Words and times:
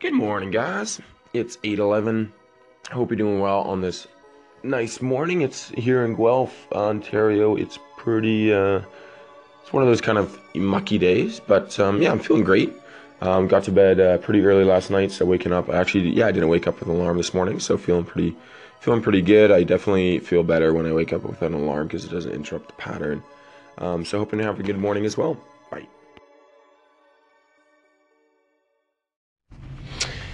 Good 0.00 0.14
morning, 0.14 0.50
guys. 0.50 0.98
It's 1.34 1.58
8:11. 1.62 2.32
I 2.90 2.94
hope 2.94 3.10
you're 3.10 3.18
doing 3.18 3.38
well 3.38 3.60
on 3.60 3.82
this 3.82 4.08
nice 4.62 5.02
morning. 5.02 5.42
It's 5.42 5.68
here 5.68 6.06
in 6.06 6.16
Guelph, 6.16 6.72
Ontario. 6.72 7.54
It's 7.54 7.78
pretty. 7.98 8.50
Uh, 8.50 8.80
it's 9.60 9.74
one 9.74 9.82
of 9.82 9.90
those 9.90 10.00
kind 10.00 10.16
of 10.16 10.40
mucky 10.54 10.96
days, 10.96 11.42
but 11.46 11.78
um, 11.78 12.00
yeah, 12.00 12.12
I'm 12.12 12.18
feeling 12.18 12.44
great. 12.44 12.72
Um, 13.20 13.46
got 13.46 13.64
to 13.64 13.72
bed 13.72 14.00
uh, 14.00 14.16
pretty 14.16 14.40
early 14.40 14.64
last 14.64 14.90
night, 14.90 15.12
so 15.12 15.26
waking 15.26 15.52
up. 15.52 15.68
Actually, 15.68 16.08
yeah, 16.08 16.28
I 16.28 16.32
didn't 16.32 16.48
wake 16.48 16.66
up 16.66 16.80
with 16.80 16.88
an 16.88 16.94
alarm 16.94 17.18
this 17.18 17.34
morning, 17.34 17.60
so 17.60 17.76
feeling 17.76 18.04
pretty, 18.04 18.34
feeling 18.80 19.02
pretty 19.02 19.20
good. 19.20 19.50
I 19.50 19.64
definitely 19.64 20.20
feel 20.20 20.42
better 20.42 20.72
when 20.72 20.86
I 20.86 20.94
wake 20.94 21.12
up 21.12 21.24
with 21.24 21.42
an 21.42 21.52
alarm 21.52 21.88
because 21.88 22.06
it 22.06 22.10
doesn't 22.10 22.32
interrupt 22.32 22.68
the 22.68 22.72
pattern. 22.72 23.22
Um, 23.76 24.06
so 24.06 24.18
hoping 24.18 24.38
to 24.38 24.46
have 24.46 24.58
a 24.58 24.62
good 24.62 24.78
morning 24.78 25.04
as 25.04 25.18
well. 25.18 25.36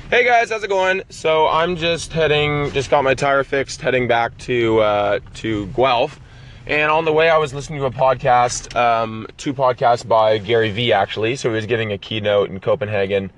Hey 0.09 0.25
guys, 0.25 0.51
how's 0.51 0.63
it 0.63 0.69
going? 0.69 1.03
So 1.11 1.49
I'm 1.49 1.75
just 1.75 2.13
heading, 2.13 2.71
just 2.71 2.91
got 2.91 3.03
my 3.03 3.15
tire 3.15 3.43
fixed, 3.43 3.81
heading 3.81 4.07
back 4.07 4.39
to 4.39 4.79
uh, 4.79 5.19
to 5.35 5.67
Guelph. 5.67 6.21
And 6.65 6.93
on 6.93 7.05
the 7.05 7.13
way, 7.13 7.29
I 7.29 7.39
was 7.39 7.53
listening 7.53 7.81
to 7.81 7.87
a 7.87 7.91
podcast, 7.91 8.77
um, 8.77 9.27
two 9.37 9.53
podcasts 9.53 10.07
by 10.07 10.39
Gary 10.39 10.71
Vee 10.71 10.93
actually. 10.93 11.35
So 11.35 11.49
he 11.49 11.57
was 11.57 11.67
giving 11.67 11.91
a 11.91 11.99
keynote 11.99 12.51
in 12.51 12.61
Copenhagen, 12.61 13.33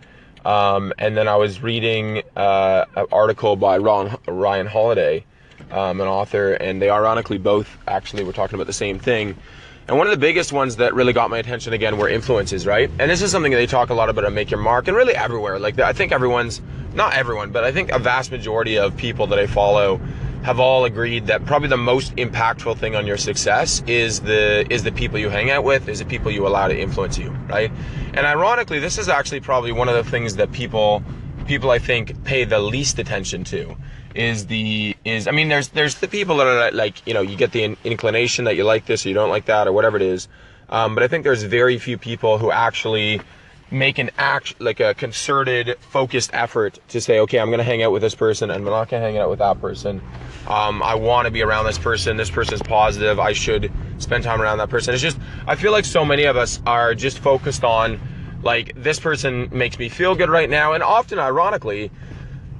um, 0.44 0.92
and 0.98 1.16
then 1.16 1.26
I 1.26 1.36
was 1.36 1.62
reading 1.62 2.22
uh, 2.36 2.84
an 2.96 3.06
article 3.10 3.56
by 3.56 3.78
Ron, 3.78 4.18
Ryan 4.26 4.66
Holiday, 4.66 5.24
um, 5.70 6.02
an 6.02 6.06
author, 6.06 6.52
and 6.52 6.82
they 6.82 6.90
ironically 6.90 7.38
both 7.38 7.78
actually 7.86 8.24
were 8.24 8.34
talking 8.34 8.56
about 8.56 8.66
the 8.66 8.74
same 8.74 8.98
thing. 8.98 9.38
And 9.88 9.96
one 9.96 10.06
of 10.06 10.10
the 10.10 10.18
biggest 10.18 10.52
ones 10.52 10.76
that 10.76 10.92
really 10.92 11.14
got 11.14 11.30
my 11.30 11.38
attention 11.38 11.72
again 11.72 11.96
were 11.96 12.10
influences, 12.10 12.66
right? 12.66 12.90
And 12.98 13.10
this 13.10 13.22
is 13.22 13.30
something 13.30 13.52
that 13.52 13.56
they 13.56 13.66
talk 13.66 13.88
a 13.88 13.94
lot 13.94 14.10
about 14.10 14.26
on 14.26 14.34
Make 14.34 14.50
Your 14.50 14.60
Mark 14.60 14.86
and 14.86 14.94
really 14.94 15.14
everywhere. 15.14 15.58
Like, 15.58 15.78
I 15.78 15.94
think 15.94 16.12
everyone's, 16.12 16.60
not 16.92 17.14
everyone, 17.14 17.52
but 17.52 17.64
I 17.64 17.72
think 17.72 17.90
a 17.90 17.98
vast 17.98 18.30
majority 18.30 18.76
of 18.76 18.94
people 18.98 19.26
that 19.28 19.38
I 19.38 19.46
follow 19.46 19.98
have 20.42 20.60
all 20.60 20.84
agreed 20.84 21.28
that 21.28 21.46
probably 21.46 21.68
the 21.68 21.78
most 21.78 22.14
impactful 22.16 22.76
thing 22.76 22.96
on 22.96 23.06
your 23.06 23.16
success 23.16 23.82
is 23.86 24.20
the 24.20 24.66
is 24.70 24.84
the 24.84 24.92
people 24.92 25.18
you 25.18 25.30
hang 25.30 25.50
out 25.50 25.64
with, 25.64 25.88
is 25.88 26.00
the 26.00 26.04
people 26.04 26.30
you 26.30 26.46
allow 26.46 26.68
to 26.68 26.78
influence 26.78 27.16
you, 27.16 27.30
right? 27.48 27.72
And 28.12 28.26
ironically, 28.26 28.78
this 28.78 28.98
is 28.98 29.08
actually 29.08 29.40
probably 29.40 29.72
one 29.72 29.88
of 29.88 29.94
the 29.94 30.08
things 30.08 30.36
that 30.36 30.52
people 30.52 31.02
people 31.46 31.70
I 31.70 31.78
think 31.78 32.24
pay 32.24 32.44
the 32.44 32.60
least 32.60 32.98
attention 32.98 33.42
to 33.44 33.74
is 34.18 34.46
the 34.46 34.96
is 35.04 35.28
I 35.28 35.30
mean 35.30 35.48
there's 35.48 35.68
there's 35.68 35.94
the 35.94 36.08
people 36.08 36.38
that 36.38 36.46
are 36.46 36.72
like 36.72 37.06
you 37.06 37.14
know 37.14 37.22
you 37.22 37.36
get 37.36 37.52
the 37.52 37.76
inclination 37.84 38.44
that 38.46 38.56
you 38.56 38.64
like 38.64 38.84
this 38.84 39.06
or 39.06 39.10
you 39.10 39.14
don't 39.14 39.30
like 39.30 39.44
that 39.44 39.68
or 39.68 39.72
whatever 39.72 39.96
it 39.96 40.02
is, 40.02 40.26
um, 40.68 40.94
but 40.96 41.04
I 41.04 41.08
think 41.08 41.22
there's 41.22 41.44
very 41.44 41.78
few 41.78 41.96
people 41.96 42.36
who 42.36 42.50
actually 42.50 43.20
make 43.70 43.98
an 43.98 44.10
act 44.18 44.60
like 44.60 44.80
a 44.80 44.92
concerted 44.94 45.76
focused 45.78 46.30
effort 46.32 46.78
to 46.88 47.02
say 47.02 47.18
okay 47.20 47.38
i'm 47.38 47.48
going 47.48 47.58
to 47.58 47.64
hang 47.64 47.82
out 47.82 47.92
with 47.92 48.00
this 48.00 48.14
person 48.14 48.48
and 48.48 48.64
i'm 48.64 48.72
not 48.72 48.88
going 48.88 49.02
to 49.02 49.06
hang 49.06 49.18
out 49.18 49.28
with 49.28 49.38
that 49.38 49.60
person. 49.60 50.00
Um, 50.48 50.82
i 50.82 50.94
want 50.94 51.26
to 51.26 51.30
be 51.30 51.42
around 51.42 51.66
this 51.66 51.78
person. 51.78 52.16
This 52.16 52.30
person's 52.30 52.62
positive. 52.62 53.20
I 53.20 53.32
should 53.34 53.70
spend 53.98 54.24
time 54.24 54.42
around 54.42 54.58
that 54.58 54.70
person. 54.70 54.94
It's 54.94 55.02
just 55.02 55.18
i 55.46 55.54
feel 55.54 55.70
like 55.70 55.84
so 55.84 56.04
many 56.04 56.24
of 56.24 56.36
us 56.36 56.60
are 56.66 56.94
just 56.94 57.20
focused 57.20 57.62
on 57.62 58.00
like 58.42 58.72
this 58.74 58.98
person 58.98 59.48
makes 59.52 59.78
me 59.78 59.88
feel 59.88 60.16
good 60.16 60.30
right 60.30 60.50
now. 60.50 60.72
And 60.72 60.82
often 60.82 61.20
ironically 61.20 61.90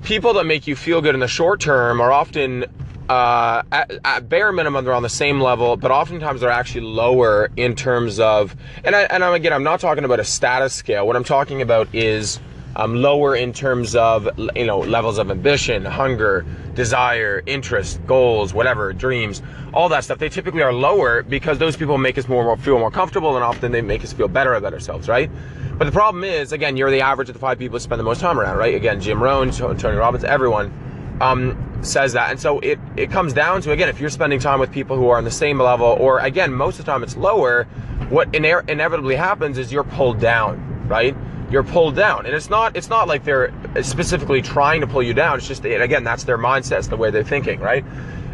people 0.03 0.35
that 0.35 0.45
make 0.45 0.67
you 0.67 0.77
feel 0.77 1.01
good 1.01 1.15
in 1.15 1.21
the 1.21 1.29
short 1.29 1.61
term 1.61 2.01
are 2.01 2.13
often 2.13 2.65
uh, 3.09 3.63
at, 3.73 3.91
at, 4.05 4.29
bare 4.29 4.53
minimum 4.53 4.85
they're 4.85 4.95
on 4.95 5.03
the 5.03 5.09
same 5.09 5.41
level 5.41 5.77
but 5.77 5.91
oftentimes 5.91 6.41
they're 6.41 6.51
actually 6.51 6.83
lower 6.83 7.51
in 7.57 7.75
terms 7.75 8.21
of 8.21 8.55
and, 8.85 8.95
I, 8.95 9.03
and 9.05 9.25
I'm, 9.25 9.33
again 9.33 9.53
i'm 9.53 9.63
not 9.63 9.81
talking 9.81 10.05
about 10.05 10.21
a 10.21 10.25
status 10.25 10.75
scale. 10.75 11.07
What 11.07 11.17
i'm 11.17 11.25
talking 11.25 11.63
about 11.63 11.89
is 11.95 12.39
um, 12.77 12.97
lower 12.97 13.35
in 13.35 13.53
terms 13.53 13.97
of 13.97 14.29
you 14.55 14.67
know 14.67 14.79
levels 14.81 15.19
of 15.19 15.31
ambition 15.31 15.85
hunger 15.85 16.45
desire 16.75 17.43
interest 17.47 18.05
goals 18.07 18.53
whatever 18.53 18.93
dreams 18.93 19.43
all 19.73 19.89
that 19.91 20.05
stuff. 20.05 20.19
They 20.19 20.29
typically 20.29 20.63
are 20.63 20.73
lower 20.73 21.23
because 21.23 21.59
those 21.59 21.77
people 21.77 21.99
make 21.99 22.17
us 22.19 22.27
more, 22.29 22.45
more 22.45 22.57
feel 22.57 22.79
more 22.79 22.91
comfortable 22.91 23.37
and 23.37 23.45
often 23.45 23.73
they 23.73 23.83
make 23.83 24.03
us 24.03 24.13
feel 24.13 24.29
better 24.29 24.55
about 24.55 24.73
ourselves 24.73 25.09
right 25.09 25.31
but 25.79 25.85
the 25.85 25.93
problem 25.93 26.25
is 26.25 26.53
again 26.53 26.77
you're 26.77 26.91
the 26.91 27.01
average 27.01 27.29
of 27.29 27.35
the 27.35 27.41
five 27.41 27.59
people 27.59 27.77
who 27.77 27.81
spend 27.81 27.99
the 27.99 28.05
most 28.05 28.21
time 28.21 28.39
around 28.39 28.57
right 28.57 28.75
again 28.75 29.01
jim 29.01 29.23
rohn 29.23 29.51
tony 29.51 29.97
robbins 29.97 30.25
everyone 30.25 30.73
um, 31.21 31.69
says 31.83 32.13
that. 32.13 32.31
And 32.31 32.41
so 32.41 32.59
it, 32.61 32.79
it 32.97 33.11
comes 33.11 33.33
down 33.33 33.63
to, 33.63 33.73
again, 33.73 33.89
if 33.89 34.01
you're 34.01 34.11
spending 34.11 34.41
time 34.41 34.61
with 34.61 34.71
people 34.71 34.97
who 34.97 35.09
are 35.09 35.19
on 35.19 35.25
the 35.25 35.31
same 35.31 35.59
level, 35.59 35.87
or 35.87 36.21
again, 36.21 36.53
most 36.53 36.79
of 36.79 36.85
the 36.85 36.93
time 36.93 37.03
it's 37.03 37.17
lower, 37.17 37.65
what 38.09 38.35
ine- 38.35 38.69
inevitably 38.69 39.17
happens 39.17 39.59
is 39.59 39.73
you're 39.73 39.85
pulled 39.85 40.21
down, 40.21 40.89
right? 40.89 41.17
You're 41.51 41.65
pulled 41.65 41.97
down. 41.97 42.27
And 42.27 42.35
it's 42.35 42.51
not, 42.51 42.77
it's 42.77 42.89
not 42.89 43.09
like 43.09 43.25
they're 43.25 43.53
specifically 43.83 44.43
trying 44.43 44.81
to 44.81 44.87
pull 44.87 45.03
you 45.03 45.15
down. 45.15 45.39
It's 45.39 45.49
just, 45.49 45.65
again, 45.65 46.05
that's 46.05 46.25
their 46.25 46.39
mindset, 46.39 46.79
it's 46.79 46.89
the 46.89 46.97
way 46.97 47.11
they're 47.11 47.25
thinking, 47.25 47.61
right? 47.61 47.85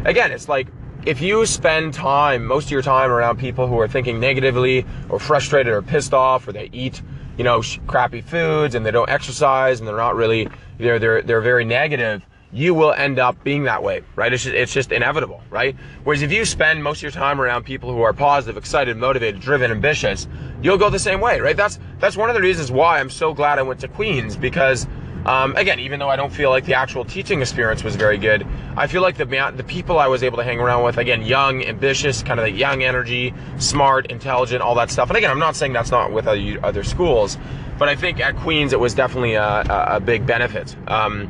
Again, 0.05 0.31
it's 0.31 0.49
like, 0.49 0.67
if 1.05 1.21
you 1.21 1.45
spend 1.45 1.93
time, 1.93 2.45
most 2.45 2.65
of 2.65 2.71
your 2.71 2.81
time 2.81 3.11
around 3.11 3.37
people 3.37 3.67
who 3.67 3.79
are 3.79 3.87
thinking 3.87 4.19
negatively 4.19 4.85
or 5.07 5.19
frustrated 5.19 5.71
or 5.71 5.83
pissed 5.83 6.15
off 6.15 6.47
or 6.47 6.51
they 6.51 6.69
eat, 6.73 7.01
you 7.37 7.43
know, 7.43 7.61
sh- 7.61 7.79
crappy 7.87 8.21
foods 8.21 8.75
and 8.75 8.85
they 8.85 8.91
don't 8.91 9.09
exercise 9.09 9.79
and 9.79 9.87
they're 9.87 9.97
not 9.97 10.15
really, 10.15 10.47
they're, 10.77 10.99
they're, 10.99 11.21
they're 11.21 11.41
very 11.41 11.65
negative, 11.65 12.25
you 12.51 12.73
will 12.73 12.93
end 12.93 13.19
up 13.19 13.43
being 13.43 13.63
that 13.63 13.83
way, 13.83 14.01
right? 14.15 14.31
It's 14.31 14.43
just, 14.43 14.55
it's 14.55 14.73
just 14.73 14.91
inevitable, 14.91 15.41
right? 15.49 15.75
Whereas 16.05 16.21
if 16.21 16.31
you 16.31 16.45
spend 16.45 16.81
most 16.81 16.99
of 16.99 17.03
your 17.03 17.11
time 17.11 17.41
around 17.41 17.65
people 17.65 17.91
who 17.91 18.01
are 18.01 18.13
positive, 18.13 18.55
excited, 18.55 18.95
motivated, 18.95 19.41
driven, 19.41 19.71
ambitious, 19.71 20.27
you'll 20.61 20.77
go 20.77 20.89
the 20.89 20.97
same 20.97 21.19
way, 21.19 21.41
right? 21.41 21.57
That's 21.57 21.79
that's 21.99 22.15
one 22.15 22.29
of 22.29 22.35
the 22.35 22.41
reasons 22.41 22.71
why 22.71 22.99
I'm 22.99 23.09
so 23.09 23.33
glad 23.33 23.59
I 23.59 23.63
went 23.63 23.81
to 23.81 23.89
Queens 23.89 24.37
because, 24.37 24.87
um, 25.25 25.55
again, 25.55 25.79
even 25.79 25.99
though 25.99 26.09
I 26.09 26.15
don't 26.15 26.31
feel 26.31 26.49
like 26.49 26.65
the 26.65 26.75
actual 26.75 27.03
teaching 27.03 27.41
experience 27.41 27.83
was 27.83 27.95
very 27.95 28.17
good, 28.17 28.45
I 28.77 28.87
feel 28.87 29.01
like 29.01 29.17
the 29.17 29.25
the 29.55 29.63
people 29.63 29.97
I 29.97 30.07
was 30.07 30.23
able 30.23 30.37
to 30.37 30.43
hang 30.43 30.59
around 30.59 30.83
with, 30.83 30.97
again, 30.97 31.23
young, 31.23 31.63
ambitious, 31.63 32.21
kind 32.21 32.39
of 32.39 32.45
the 32.45 32.51
young 32.51 32.83
energy, 32.83 33.33
smart, 33.57 34.11
intelligent, 34.11 34.61
all 34.61 34.75
that 34.75 34.91
stuff. 34.91 35.09
And 35.09 35.17
again, 35.17 35.31
I'm 35.31 35.39
not 35.39 35.55
saying 35.55 35.73
that's 35.73 35.91
not 35.91 36.11
with 36.11 36.27
other, 36.27 36.59
other 36.63 36.83
schools, 36.83 37.37
but 37.79 37.89
I 37.89 37.95
think 37.95 38.19
at 38.19 38.35
Queens 38.37 38.71
it 38.73 38.79
was 38.79 38.93
definitely 38.93 39.33
a, 39.33 39.43
a, 39.43 39.95
a 39.95 39.99
big 39.99 40.25
benefit. 40.25 40.75
Um, 40.87 41.27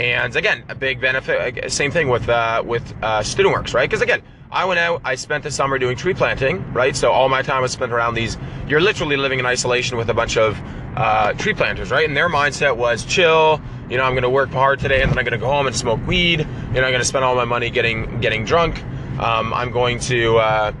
and 0.00 0.34
again, 0.36 0.64
a 0.68 0.74
big 0.74 1.00
benefit. 1.00 1.70
Same 1.72 1.90
thing 1.90 2.08
with 2.08 2.28
uh, 2.28 2.62
with 2.64 2.92
uh, 3.02 3.20
StudentWorks, 3.20 3.74
right? 3.74 3.88
Because 3.88 4.02
again, 4.02 4.22
I 4.50 4.64
went 4.64 4.80
out. 4.80 5.02
I 5.04 5.14
spent 5.14 5.44
the 5.44 5.50
summer 5.50 5.78
doing 5.78 5.96
tree 5.96 6.14
planting, 6.14 6.72
right? 6.72 6.96
So 6.96 7.12
all 7.12 7.28
my 7.28 7.42
time 7.42 7.60
was 7.62 7.72
spent 7.72 7.92
around 7.92 8.14
these. 8.14 8.38
You're 8.66 8.80
literally 8.80 9.16
living 9.16 9.38
in 9.38 9.46
isolation 9.46 9.98
with 9.98 10.08
a 10.08 10.14
bunch 10.14 10.38
of 10.38 10.58
uh, 10.96 11.34
tree 11.34 11.52
planters, 11.52 11.90
right? 11.90 12.08
And 12.08 12.16
their 12.16 12.30
mindset 12.30 12.76
was 12.76 13.04
chill. 13.04 13.60
You 13.90 13.98
know, 13.98 14.04
I'm 14.04 14.12
going 14.12 14.22
to 14.22 14.30
work 14.30 14.50
hard 14.50 14.80
today, 14.80 15.02
and 15.02 15.10
then 15.10 15.18
I'm 15.18 15.24
going 15.24 15.38
to 15.38 15.44
go 15.44 15.50
home 15.50 15.66
and 15.66 15.76
smoke 15.76 16.04
weed. 16.06 16.40
You 16.40 16.46
know, 16.46 16.82
I'm 16.82 16.90
going 16.90 16.98
to 16.98 17.04
spend 17.04 17.24
all 17.24 17.34
my 17.34 17.44
money 17.44 17.68
getting 17.68 18.20
getting 18.20 18.44
drunk. 18.44 18.82
Um, 19.18 19.52
I'm 19.52 19.70
going 19.70 19.98
to, 20.00 20.38
uh, 20.38 20.72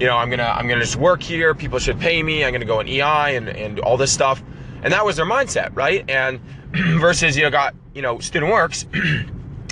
you 0.00 0.06
know, 0.06 0.16
I'm 0.16 0.30
gonna 0.30 0.44
I'm 0.44 0.66
gonna 0.66 0.80
just 0.80 0.96
work 0.96 1.22
here. 1.22 1.54
People 1.54 1.78
should 1.78 2.00
pay 2.00 2.22
me. 2.22 2.44
I'm 2.44 2.50
going 2.50 2.60
to 2.60 2.66
go 2.66 2.80
in 2.80 2.88
EI 2.88 3.36
and 3.36 3.48
and 3.48 3.78
all 3.80 3.96
this 3.96 4.12
stuff. 4.12 4.42
And 4.82 4.92
that 4.92 5.04
was 5.04 5.16
their 5.16 5.26
mindset, 5.26 5.70
right? 5.76 6.04
And 6.10 6.40
versus 7.00 7.36
you 7.36 7.44
know 7.44 7.50
got 7.50 7.74
you 7.94 8.02
know 8.02 8.18
student 8.18 8.50
works. 8.50 8.84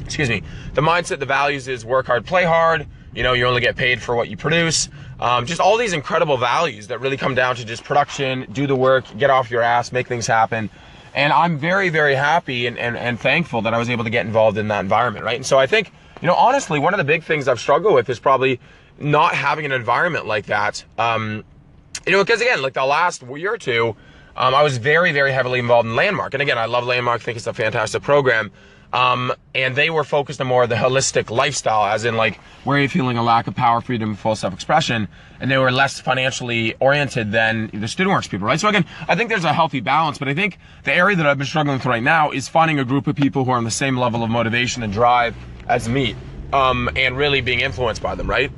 excuse 0.04 0.28
me 0.28 0.42
the 0.74 0.80
mindset 0.80 1.20
the 1.20 1.26
values 1.26 1.68
is 1.68 1.84
work 1.84 2.06
hard 2.06 2.26
play 2.26 2.44
hard 2.44 2.84
you 3.14 3.22
know 3.22 3.32
you 3.32 3.46
only 3.46 3.60
get 3.60 3.76
paid 3.76 4.02
for 4.02 4.14
what 4.14 4.28
you 4.28 4.36
produce. 4.36 4.88
Um, 5.18 5.46
just 5.46 5.60
all 5.60 5.76
these 5.76 5.92
incredible 5.92 6.36
values 6.36 6.88
that 6.88 7.00
really 7.00 7.16
come 7.16 7.34
down 7.34 7.56
to 7.56 7.64
just 7.64 7.84
production 7.84 8.46
do 8.52 8.66
the 8.66 8.76
work 8.76 9.04
get 9.18 9.30
off 9.30 9.50
your 9.50 9.62
ass 9.62 9.92
make 9.92 10.06
things 10.08 10.26
happen. 10.26 10.70
And 11.12 11.32
i'm 11.32 11.58
very 11.58 11.88
very 11.88 12.14
happy 12.14 12.66
and, 12.66 12.78
and, 12.78 12.96
and 12.96 13.18
thankful 13.18 13.62
that 13.62 13.74
i 13.74 13.78
was 13.78 13.90
able 13.90 14.04
to 14.04 14.10
get 14.10 14.26
involved 14.26 14.56
in 14.58 14.68
that 14.68 14.80
environment 14.80 15.24
right? 15.24 15.34
And 15.34 15.44
so 15.44 15.58
i 15.58 15.66
think 15.66 15.92
you 16.22 16.28
know 16.28 16.34
honestly 16.34 16.78
one 16.78 16.94
of 16.94 16.98
the 16.98 17.04
big 17.04 17.24
things 17.24 17.48
i've 17.48 17.58
struggled 17.58 17.94
with 17.94 18.08
is 18.08 18.20
probably 18.20 18.60
not 18.98 19.34
having 19.34 19.64
an 19.64 19.72
environment 19.72 20.26
like 20.26 20.46
that. 20.46 20.84
Um, 20.98 21.42
you 22.06 22.12
know 22.12 22.22
because 22.22 22.40
again 22.40 22.62
like 22.62 22.74
the 22.74 22.84
last 22.84 23.22
year 23.22 23.54
or 23.54 23.58
two 23.58 23.96
um, 24.36 24.54
I 24.54 24.62
was 24.62 24.78
very, 24.78 25.12
very 25.12 25.32
heavily 25.32 25.58
involved 25.58 25.86
in 25.86 25.96
Landmark. 25.96 26.34
And 26.34 26.42
again, 26.42 26.56
I 26.56 26.64
love 26.64 26.84
Landmark, 26.84 27.20
I 27.20 27.24
think 27.24 27.36
it's 27.36 27.46
a 27.46 27.52
fantastic 27.52 28.02
program. 28.02 28.50
Um, 28.92 29.32
and 29.54 29.76
they 29.76 29.88
were 29.88 30.02
focused 30.02 30.40
on 30.40 30.48
more 30.48 30.64
of 30.64 30.68
the 30.68 30.74
holistic 30.74 31.30
lifestyle, 31.30 31.86
as 31.86 32.04
in 32.04 32.16
like 32.16 32.40
where 32.64 32.76
are 32.76 32.80
you're 32.80 32.88
feeling 32.88 33.16
a 33.16 33.22
lack 33.22 33.46
of 33.46 33.54
power, 33.54 33.80
freedom, 33.80 34.16
full 34.16 34.34
self-expression, 34.34 35.06
and 35.38 35.50
they 35.50 35.58
were 35.58 35.70
less 35.70 36.00
financially 36.00 36.74
oriented 36.80 37.30
than 37.30 37.70
the 37.72 37.86
student 37.86 38.12
works 38.12 38.26
people, 38.26 38.46
right? 38.46 38.58
So 38.58 38.68
again, 38.68 38.84
I 39.06 39.14
think 39.14 39.30
there's 39.30 39.44
a 39.44 39.52
healthy 39.52 39.80
balance, 39.80 40.18
but 40.18 40.28
I 40.28 40.34
think 40.34 40.58
the 40.82 40.92
area 40.92 41.16
that 41.16 41.26
I've 41.26 41.38
been 41.38 41.46
struggling 41.46 41.76
with 41.76 41.86
right 41.86 42.02
now 42.02 42.32
is 42.32 42.48
finding 42.48 42.80
a 42.80 42.84
group 42.84 43.06
of 43.06 43.14
people 43.14 43.44
who 43.44 43.52
are 43.52 43.56
on 43.56 43.64
the 43.64 43.70
same 43.70 43.96
level 43.96 44.24
of 44.24 44.30
motivation 44.30 44.82
and 44.82 44.92
drive 44.92 45.36
as 45.68 45.88
me, 45.88 46.16
um, 46.52 46.90
and 46.96 47.16
really 47.16 47.40
being 47.40 47.60
influenced 47.60 48.02
by 48.02 48.16
them, 48.16 48.28
right? 48.28 48.50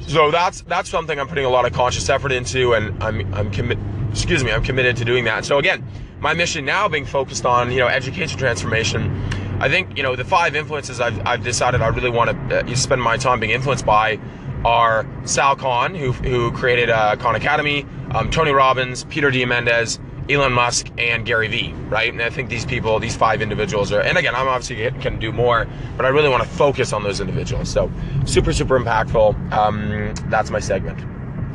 So 0.00 0.30
that's 0.30 0.62
that's 0.62 0.88
something 0.88 1.20
I'm 1.20 1.28
putting 1.28 1.44
a 1.44 1.50
lot 1.50 1.66
of 1.66 1.72
conscious 1.72 2.08
effort 2.08 2.32
into, 2.32 2.74
and 2.74 3.00
I'm 3.02 3.32
I'm 3.34 3.50
committed 3.50 3.84
excuse 4.10 4.42
me, 4.42 4.50
I'm 4.50 4.64
committed 4.64 4.96
to 4.96 5.04
doing 5.04 5.24
that. 5.24 5.44
So 5.44 5.58
again, 5.58 5.86
my 6.20 6.34
mission 6.34 6.64
now 6.64 6.88
being 6.88 7.04
focused 7.04 7.46
on, 7.46 7.70
you 7.70 7.78
know, 7.78 7.86
education 7.86 8.38
transformation, 8.38 9.22
I 9.60 9.68
think, 9.68 9.96
you 9.96 10.02
know, 10.02 10.14
the 10.14 10.24
five 10.24 10.54
influences 10.54 11.00
I've, 11.00 11.26
I've 11.26 11.42
decided 11.42 11.80
I 11.80 11.88
really 11.88 12.10
want 12.10 12.30
to 12.50 12.64
uh, 12.64 12.74
spend 12.76 13.02
my 13.02 13.16
time 13.16 13.40
being 13.40 13.52
influenced 13.52 13.84
by 13.84 14.18
are 14.64 15.06
Sal 15.24 15.56
Khan, 15.56 15.94
who, 15.94 16.12
who 16.12 16.52
created 16.52 16.90
uh, 16.90 17.16
Khan 17.16 17.34
Academy, 17.34 17.84
um, 18.12 18.30
Tony 18.30 18.52
Robbins, 18.52 19.04
Peter 19.04 19.30
Diamandis, 19.30 19.98
Elon 20.30 20.52
Musk 20.52 20.88
and 20.98 21.24
Gary 21.24 21.48
Vee, 21.48 21.72
right? 21.88 22.12
And 22.12 22.20
I 22.20 22.30
think 22.30 22.50
these 22.50 22.66
people, 22.66 22.98
these 22.98 23.16
five 23.16 23.40
individuals 23.40 23.92
are, 23.92 24.00
and 24.00 24.18
again, 24.18 24.34
I'm 24.34 24.46
obviously 24.46 24.90
can 25.00 25.18
do 25.18 25.32
more, 25.32 25.66
but 25.96 26.04
I 26.04 26.10
really 26.10 26.28
want 26.28 26.42
to 26.42 26.48
focus 26.48 26.92
on 26.92 27.02
those 27.02 27.20
individuals. 27.20 27.68
So 27.70 27.90
super, 28.26 28.52
super 28.52 28.78
impactful. 28.78 29.52
Um, 29.52 30.14
that's 30.28 30.50
my 30.50 30.60
segment 30.60 31.00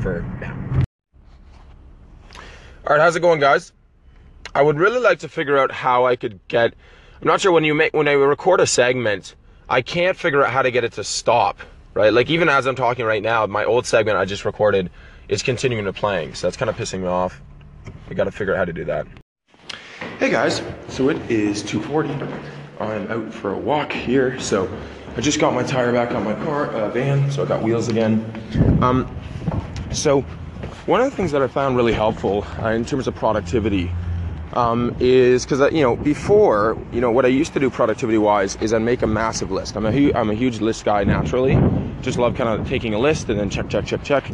for 0.02 0.22
now. 0.42 0.84
All 2.86 2.96
right, 2.96 3.02
how's 3.02 3.16
it 3.16 3.22
going, 3.22 3.40
guys? 3.40 3.72
I 4.56 4.62
would 4.62 4.78
really 4.78 5.00
like 5.00 5.20
to 5.20 5.30
figure 5.30 5.58
out 5.58 5.72
how 5.72 6.06
I 6.06 6.16
could 6.16 6.40
get. 6.48 6.74
I'm 7.24 7.28
not 7.28 7.40
sure 7.40 7.54
when 7.54 7.64
you 7.64 7.74
make 7.74 7.94
when 7.94 8.10
I 8.10 8.12
record 8.12 8.60
a 8.60 8.68
segment, 8.68 9.36
I 9.70 9.82
can't 9.82 10.18
figure 10.18 10.44
out 10.44 10.52
how 10.52 10.62
to 10.62 10.70
get 10.72 10.84
it 10.84 10.92
to 10.94 11.06
stop. 11.06 11.58
Right, 11.94 12.12
like 12.12 12.30
even 12.30 12.50
as 12.50 12.66
I'm 12.66 12.76
talking 12.76 13.06
right 13.06 13.24
now, 13.24 13.46
my 13.46 13.64
old 13.64 13.86
segment 13.86 14.18
I 14.18 14.26
just 14.26 14.44
recorded 14.44 14.90
is 15.30 15.42
continuing 15.42 15.86
to 15.86 15.94
playing, 15.94 16.34
so 16.34 16.48
that's 16.48 16.58
kind 16.58 16.70
of 16.70 16.76
pissing 16.76 17.00
me 17.00 17.08
off. 17.08 17.42
I 18.10 18.14
got 18.14 18.26
to 18.26 18.32
figure 18.32 18.54
out 18.54 18.58
how 18.58 18.66
to 18.66 18.74
do 18.74 18.84
that. 18.84 19.08
Hey 20.20 20.32
guys, 20.32 20.62
so 20.90 21.08
it 21.08 21.32
is 21.32 21.64
2:40. 21.64 22.10
I'm 22.82 23.10
out 23.10 23.34
for 23.34 23.54
a 23.54 23.58
walk 23.58 23.94
here, 23.94 24.38
so 24.38 24.70
I 25.16 25.22
just 25.22 25.40
got 25.40 25.54
my 25.54 25.64
tire 25.64 25.94
back 25.94 26.12
on 26.12 26.26
my 26.26 26.36
car 26.44 26.72
uh, 26.72 26.90
van, 26.90 27.32
so 27.32 27.46
I 27.46 27.48
got 27.48 27.64
wheels 27.64 27.88
again. 27.88 28.20
Um, 28.82 29.10
so 29.94 30.24
one 30.88 31.00
of 31.00 31.10
the 31.10 31.16
things 31.16 31.32
that 31.32 31.42
I 31.42 31.48
found 31.48 31.78
really 31.78 31.94
helpful 31.94 32.46
uh, 32.62 32.72
in 32.72 32.84
terms 32.84 33.08
of 33.08 33.16
productivity 33.16 33.90
um, 34.54 34.96
is 35.00 35.46
because 35.46 35.72
you 35.74 35.82
know 35.82 35.96
before 35.96 36.78
you 36.92 37.02
know 37.02 37.12
what 37.12 37.26
I 37.26 37.30
used 37.30 37.54
to 37.54 37.60
do 37.60 37.70
productivity 37.70 38.18
wise 38.18 38.56
is 38.58 38.74
I 38.74 38.78
make 38.80 39.02
a 39.02 39.08
massive 39.08 39.52
list. 39.52 39.76
I'm 39.76 39.86
a 39.86 39.92
hu- 39.92 40.14
I'm 40.14 40.30
a 40.30 40.34
huge 40.34 40.62
list 40.62 40.86
guy 40.86 41.04
naturally. 41.04 41.56
Just 42.02 42.18
love 42.18 42.36
kind 42.36 42.50
of 42.50 42.68
taking 42.68 42.94
a 42.94 43.00
list 43.00 43.30
and 43.30 43.40
then 43.40 43.50
check 43.50 43.70
check 43.70 43.86
check 43.86 44.04
check. 44.04 44.32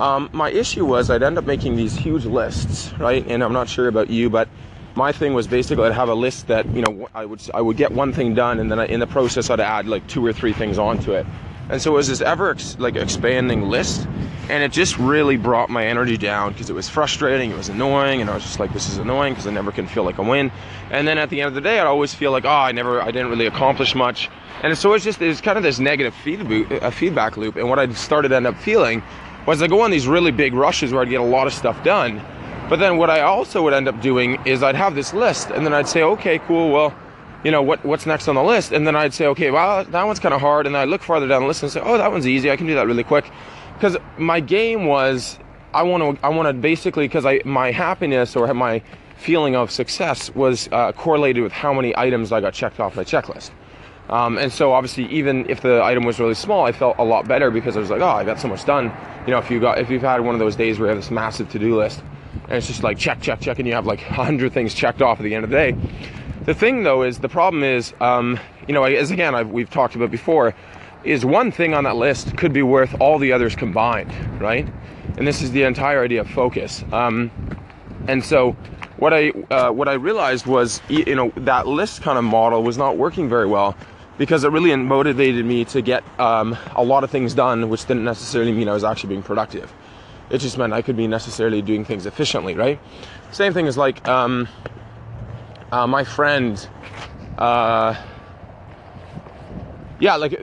Um, 0.00 0.30
my 0.32 0.50
issue 0.50 0.84
was 0.84 1.10
I'd 1.10 1.22
end 1.22 1.38
up 1.38 1.44
making 1.44 1.76
these 1.76 1.96
huge 1.96 2.24
lists, 2.24 2.92
right? 2.98 3.24
And 3.26 3.44
I'm 3.44 3.52
not 3.52 3.68
sure 3.68 3.88
about 3.88 4.10
you, 4.10 4.30
but 4.30 4.48
my 4.96 5.12
thing 5.12 5.34
was 5.34 5.46
basically 5.46 5.84
I'd 5.84 5.92
have 5.92 6.08
a 6.08 6.14
list 6.14 6.48
that 6.48 6.66
you 6.74 6.82
know 6.82 7.08
I 7.14 7.24
would 7.24 7.40
I 7.54 7.60
would 7.60 7.76
get 7.76 7.92
one 7.92 8.12
thing 8.12 8.34
done 8.34 8.58
and 8.58 8.70
then 8.70 8.80
I, 8.80 8.86
in 8.86 9.00
the 9.00 9.06
process 9.06 9.50
I'd 9.50 9.60
add 9.60 9.86
like 9.86 10.06
two 10.08 10.24
or 10.24 10.32
three 10.32 10.52
things 10.52 10.78
onto 10.78 11.12
it. 11.12 11.26
And 11.70 11.80
so 11.80 11.92
it 11.92 11.94
was 11.94 12.08
this 12.08 12.20
ever 12.20 12.50
ex- 12.50 12.76
like 12.80 12.96
expanding 12.96 13.62
list, 13.62 14.08
and 14.48 14.64
it 14.64 14.72
just 14.72 14.98
really 14.98 15.36
brought 15.36 15.70
my 15.70 15.86
energy 15.86 16.16
down 16.16 16.52
because 16.52 16.68
it 16.68 16.72
was 16.72 16.88
frustrating, 16.88 17.52
it 17.52 17.56
was 17.56 17.68
annoying, 17.68 18.20
and 18.20 18.28
I 18.28 18.34
was 18.34 18.42
just 18.42 18.58
like, 18.58 18.72
this 18.72 18.88
is 18.88 18.98
annoying 18.98 19.34
because 19.34 19.46
I 19.46 19.52
never 19.52 19.70
can 19.70 19.86
feel 19.86 20.02
like 20.02 20.18
I 20.18 20.22
win. 20.22 20.50
And 20.90 21.06
then 21.06 21.16
at 21.16 21.30
the 21.30 21.40
end 21.40 21.48
of 21.48 21.54
the 21.54 21.60
day, 21.60 21.78
I'd 21.78 21.86
always 21.86 22.12
feel 22.12 22.32
like, 22.32 22.44
oh, 22.44 22.48
I 22.48 22.72
never, 22.72 23.00
I 23.00 23.12
didn't 23.12 23.30
really 23.30 23.46
accomplish 23.46 23.94
much. 23.94 24.28
And 24.64 24.76
so 24.76 24.92
it's 24.94 25.04
just 25.04 25.22
it's 25.22 25.40
kind 25.40 25.56
of 25.56 25.62
this 25.62 25.78
negative 25.78 26.12
feedback, 26.12 26.70
a 26.72 26.86
uh, 26.86 26.90
feedback 26.90 27.36
loop. 27.36 27.54
And 27.54 27.68
what 27.70 27.78
I 27.78 27.88
started 27.92 28.30
to 28.30 28.36
end 28.36 28.48
up 28.48 28.56
feeling 28.56 29.00
was 29.46 29.62
I 29.62 29.68
go 29.68 29.80
on 29.82 29.92
these 29.92 30.08
really 30.08 30.32
big 30.32 30.54
rushes 30.54 30.92
where 30.92 31.02
I'd 31.02 31.08
get 31.08 31.20
a 31.20 31.24
lot 31.24 31.46
of 31.46 31.54
stuff 31.54 31.82
done. 31.84 32.20
But 32.68 32.80
then 32.80 32.96
what 32.96 33.10
I 33.10 33.20
also 33.20 33.62
would 33.62 33.74
end 33.74 33.86
up 33.86 34.00
doing 34.00 34.44
is 34.44 34.64
I'd 34.64 34.74
have 34.74 34.96
this 34.96 35.14
list, 35.14 35.50
and 35.50 35.64
then 35.64 35.72
I'd 35.72 35.88
say, 35.88 36.02
okay, 36.02 36.40
cool, 36.40 36.72
well 36.72 36.94
you 37.44 37.50
know, 37.50 37.62
what, 37.62 37.84
what's 37.84 38.06
next 38.06 38.28
on 38.28 38.34
the 38.34 38.42
list? 38.42 38.72
And 38.72 38.86
then 38.86 38.96
I'd 38.96 39.14
say, 39.14 39.26
okay, 39.28 39.50
well, 39.50 39.84
that 39.84 40.04
one's 40.04 40.18
kind 40.18 40.34
of 40.34 40.40
hard. 40.40 40.66
And 40.66 40.76
I'd 40.76 40.88
look 40.88 41.02
farther 41.02 41.26
down 41.26 41.42
the 41.42 41.48
list 41.48 41.62
and 41.62 41.72
say, 41.72 41.80
oh, 41.82 41.96
that 41.96 42.10
one's 42.10 42.26
easy. 42.26 42.50
I 42.50 42.56
can 42.56 42.66
do 42.66 42.74
that 42.74 42.86
really 42.86 43.04
quick. 43.04 43.30
Because 43.74 43.96
my 44.18 44.40
game 44.40 44.86
was, 44.86 45.38
I 45.72 45.82
want 45.82 46.18
to, 46.18 46.26
I 46.26 46.28
want 46.28 46.48
to 46.48 46.52
basically, 46.52 47.08
because 47.08 47.24
I, 47.24 47.40
my 47.44 47.70
happiness 47.72 48.36
or 48.36 48.52
my 48.52 48.82
feeling 49.16 49.56
of 49.56 49.70
success 49.70 50.34
was 50.34 50.68
uh, 50.72 50.92
correlated 50.92 51.42
with 51.42 51.52
how 51.52 51.72
many 51.72 51.96
items 51.96 52.32
I 52.32 52.40
got 52.40 52.52
checked 52.52 52.78
off 52.78 52.96
my 52.96 53.04
checklist. 53.04 53.50
Um, 54.10 54.38
and 54.38 54.52
so 54.52 54.72
obviously, 54.72 55.06
even 55.06 55.48
if 55.48 55.60
the 55.60 55.82
item 55.84 56.04
was 56.04 56.18
really 56.18 56.34
small, 56.34 56.66
I 56.66 56.72
felt 56.72 56.96
a 56.98 57.04
lot 57.04 57.28
better 57.28 57.50
because 57.50 57.76
I 57.76 57.80
was 57.80 57.90
like, 57.90 58.00
oh, 58.00 58.08
I 58.08 58.24
got 58.24 58.40
so 58.40 58.48
much 58.48 58.64
done. 58.64 58.92
You 59.24 59.30
know, 59.30 59.38
if 59.38 59.50
you 59.50 59.60
got, 59.60 59.78
if 59.78 59.88
you've 59.88 60.02
had 60.02 60.20
one 60.20 60.34
of 60.34 60.40
those 60.40 60.56
days 60.56 60.78
where 60.78 60.88
you 60.88 60.94
have 60.94 61.02
this 61.02 61.12
massive 61.12 61.48
to-do 61.50 61.78
list, 61.78 62.02
and 62.44 62.52
it's 62.52 62.66
just 62.66 62.82
like 62.82 62.98
check, 62.98 63.20
check, 63.20 63.40
check, 63.40 63.60
and 63.60 63.68
you 63.68 63.74
have 63.74 63.86
like 63.86 64.00
hundred 64.00 64.52
things 64.52 64.74
checked 64.74 65.00
off 65.00 65.20
at 65.20 65.22
the 65.22 65.34
end 65.34 65.44
of 65.44 65.50
the 65.50 65.56
day 65.56 65.76
the 66.50 66.58
thing 66.58 66.82
though 66.82 67.04
is 67.04 67.20
the 67.20 67.28
problem 67.28 67.62
is, 67.62 67.94
um, 68.00 68.36
you 68.66 68.74
know, 68.74 68.82
as 68.82 69.12
again 69.12 69.36
I've, 69.36 69.50
we've 69.50 69.70
talked 69.70 69.94
about 69.94 70.10
before, 70.10 70.52
is 71.04 71.24
one 71.24 71.52
thing 71.52 71.74
on 71.74 71.84
that 71.84 71.94
list 71.94 72.36
could 72.36 72.52
be 72.52 72.64
worth 72.64 72.92
all 73.00 73.20
the 73.20 73.32
others 73.32 73.54
combined, 73.54 74.12
right? 74.40 74.66
And 75.16 75.28
this 75.28 75.42
is 75.42 75.52
the 75.52 75.62
entire 75.62 76.02
idea 76.02 76.22
of 76.22 76.28
focus. 76.28 76.84
Um, 76.90 77.30
and 78.08 78.24
so 78.24 78.56
what 78.96 79.14
I 79.14 79.30
uh, 79.30 79.70
what 79.70 79.86
I 79.86 79.92
realized 79.92 80.46
was, 80.46 80.82
you 80.88 81.14
know, 81.14 81.30
that 81.36 81.68
list 81.68 82.02
kind 82.02 82.18
of 82.18 82.24
model 82.24 82.64
was 82.64 82.76
not 82.76 82.96
working 82.96 83.28
very 83.28 83.46
well 83.46 83.76
because 84.18 84.42
it 84.42 84.50
really 84.50 84.74
motivated 84.74 85.46
me 85.46 85.64
to 85.66 85.80
get 85.80 86.02
um, 86.18 86.56
a 86.74 86.82
lot 86.82 87.04
of 87.04 87.10
things 87.12 87.32
done, 87.32 87.68
which 87.68 87.86
didn't 87.86 88.04
necessarily 88.04 88.50
mean 88.50 88.68
I 88.68 88.74
was 88.74 88.82
actually 88.82 89.10
being 89.10 89.22
productive. 89.22 89.72
It 90.30 90.38
just 90.38 90.58
meant 90.58 90.72
I 90.72 90.82
could 90.82 90.96
be 90.96 91.06
necessarily 91.06 91.62
doing 91.62 91.84
things 91.84 92.06
efficiently, 92.06 92.54
right? 92.54 92.80
Same 93.30 93.52
thing 93.52 93.68
as 93.68 93.78
like, 93.78 94.06
um, 94.08 94.48
uh, 95.72 95.86
my 95.86 96.04
friend, 96.04 96.68
uh, 97.38 97.94
yeah, 100.00 100.16
like, 100.16 100.40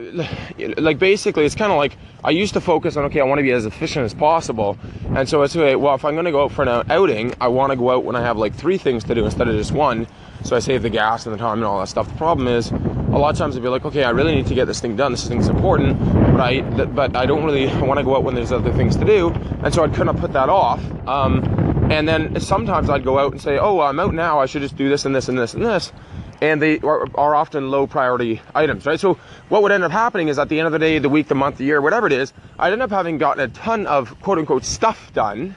like 0.78 0.98
basically, 0.98 1.44
it's 1.44 1.54
kind 1.54 1.72
of 1.72 1.78
like 1.78 1.96
I 2.24 2.30
used 2.30 2.54
to 2.54 2.60
focus 2.60 2.96
on 2.96 3.04
okay, 3.06 3.20
I 3.20 3.24
want 3.24 3.38
to 3.38 3.42
be 3.42 3.52
as 3.52 3.66
efficient 3.66 4.04
as 4.04 4.14
possible, 4.14 4.78
and 5.14 5.28
so 5.28 5.42
it's 5.42 5.56
okay. 5.56 5.76
Well, 5.76 5.94
if 5.94 6.04
I'm 6.04 6.14
going 6.14 6.26
to 6.26 6.30
go 6.30 6.44
out 6.44 6.52
for 6.52 6.62
an 6.62 6.90
outing, 6.90 7.34
I 7.40 7.48
want 7.48 7.70
to 7.72 7.76
go 7.76 7.90
out 7.90 8.04
when 8.04 8.16
I 8.16 8.22
have 8.22 8.38
like 8.38 8.54
three 8.54 8.78
things 8.78 9.04
to 9.04 9.14
do 9.14 9.24
instead 9.24 9.48
of 9.48 9.56
just 9.56 9.72
one, 9.72 10.06
so 10.44 10.56
I 10.56 10.60
save 10.60 10.82
the 10.82 10.90
gas 10.90 11.26
and 11.26 11.34
the 11.34 11.38
time 11.38 11.58
and 11.58 11.64
all 11.64 11.80
that 11.80 11.88
stuff. 11.88 12.08
The 12.08 12.16
problem 12.16 12.46
is, 12.46 12.70
a 12.70 13.18
lot 13.18 13.30
of 13.30 13.38
times 13.38 13.56
I'd 13.56 13.62
be 13.62 13.68
like, 13.68 13.84
okay, 13.84 14.04
I 14.04 14.10
really 14.10 14.34
need 14.34 14.46
to 14.46 14.54
get 14.54 14.66
this 14.66 14.80
thing 14.80 14.94
done. 14.94 15.12
This 15.12 15.26
thing's 15.26 15.48
important, 15.48 15.98
but 16.32 16.40
I, 16.40 16.60
but 16.60 17.16
I 17.16 17.26
don't 17.26 17.44
really 17.44 17.66
want 17.84 17.98
to 17.98 18.04
go 18.04 18.16
out 18.16 18.22
when 18.22 18.36
there's 18.36 18.52
other 18.52 18.72
things 18.72 18.96
to 18.96 19.04
do, 19.04 19.30
and 19.64 19.74
so 19.74 19.82
I'd 19.82 19.94
kind 19.94 20.08
of 20.08 20.16
put 20.18 20.32
that 20.34 20.48
off. 20.48 20.80
Um, 21.08 21.57
and 21.90 22.06
then 22.06 22.38
sometimes 22.40 22.90
I'd 22.90 23.04
go 23.04 23.18
out 23.18 23.32
and 23.32 23.40
say, 23.40 23.58
oh, 23.58 23.80
I'm 23.80 23.98
out 23.98 24.12
now. 24.12 24.40
I 24.40 24.46
should 24.46 24.62
just 24.62 24.76
do 24.76 24.88
this 24.88 25.06
and 25.06 25.14
this 25.14 25.28
and 25.28 25.38
this 25.38 25.54
and 25.54 25.64
this. 25.64 25.92
And 26.40 26.60
they 26.60 26.78
are, 26.80 27.08
are, 27.16 27.34
often 27.34 27.70
low 27.70 27.86
priority 27.86 28.40
items, 28.54 28.86
right? 28.86 29.00
So 29.00 29.14
what 29.48 29.62
would 29.62 29.72
end 29.72 29.82
up 29.82 29.90
happening 29.90 30.28
is 30.28 30.38
at 30.38 30.48
the 30.48 30.58
end 30.58 30.66
of 30.66 30.72
the 30.72 30.78
day, 30.78 30.98
the 30.98 31.08
week, 31.08 31.28
the 31.28 31.34
month, 31.34 31.56
the 31.56 31.64
year, 31.64 31.80
whatever 31.80 32.06
it 32.06 32.12
is, 32.12 32.32
I'd 32.58 32.72
end 32.72 32.82
up 32.82 32.90
having 32.90 33.18
gotten 33.18 33.42
a 33.42 33.48
ton 33.48 33.86
of 33.86 34.20
quote 34.20 34.38
unquote 34.38 34.64
stuff 34.64 35.12
done. 35.14 35.56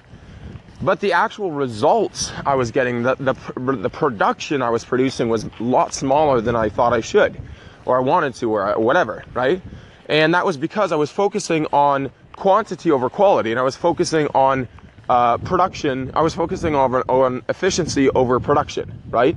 But 0.82 1.00
the 1.00 1.14
actual 1.14 1.52
results 1.52 2.32
I 2.46 2.56
was 2.56 2.72
getting, 2.72 3.04
the, 3.04 3.16
the, 3.16 3.36
the 3.74 3.90
production 3.90 4.64
I 4.64 4.72
was 4.72 4.84
producing 4.84 5.30
was 5.30 5.44
a 5.44 5.52
lot 5.60 5.94
smaller 5.94 6.42
than 6.42 6.56
I 6.56 6.70
thought 6.70 6.94
I 6.94 7.02
should, 7.02 7.40
or 7.86 7.98
I 7.98 8.00
wanted 8.00 8.34
to, 8.36 8.52
or 8.52 8.80
whatever, 8.80 9.24
right? 9.36 9.62
And 10.08 10.34
that 10.34 10.46
was 10.46 10.58
because 10.58 10.92
I 10.92 10.96
was 10.96 11.12
focusing 11.12 11.68
on 11.72 12.10
quantity 12.36 12.90
over 12.90 13.10
quality, 13.10 13.52
and 13.52 13.60
I 13.60 13.64
was 13.64 13.76
focusing 13.76 14.28
on 14.34 14.68
uh, 15.12 15.38
production, 15.40 16.10
I 16.14 16.22
was 16.22 16.34
focusing 16.34 16.74
on, 16.74 16.96
on 16.96 17.44
efficiency 17.50 18.10
over 18.12 18.40
production, 18.40 18.94
right? 19.10 19.36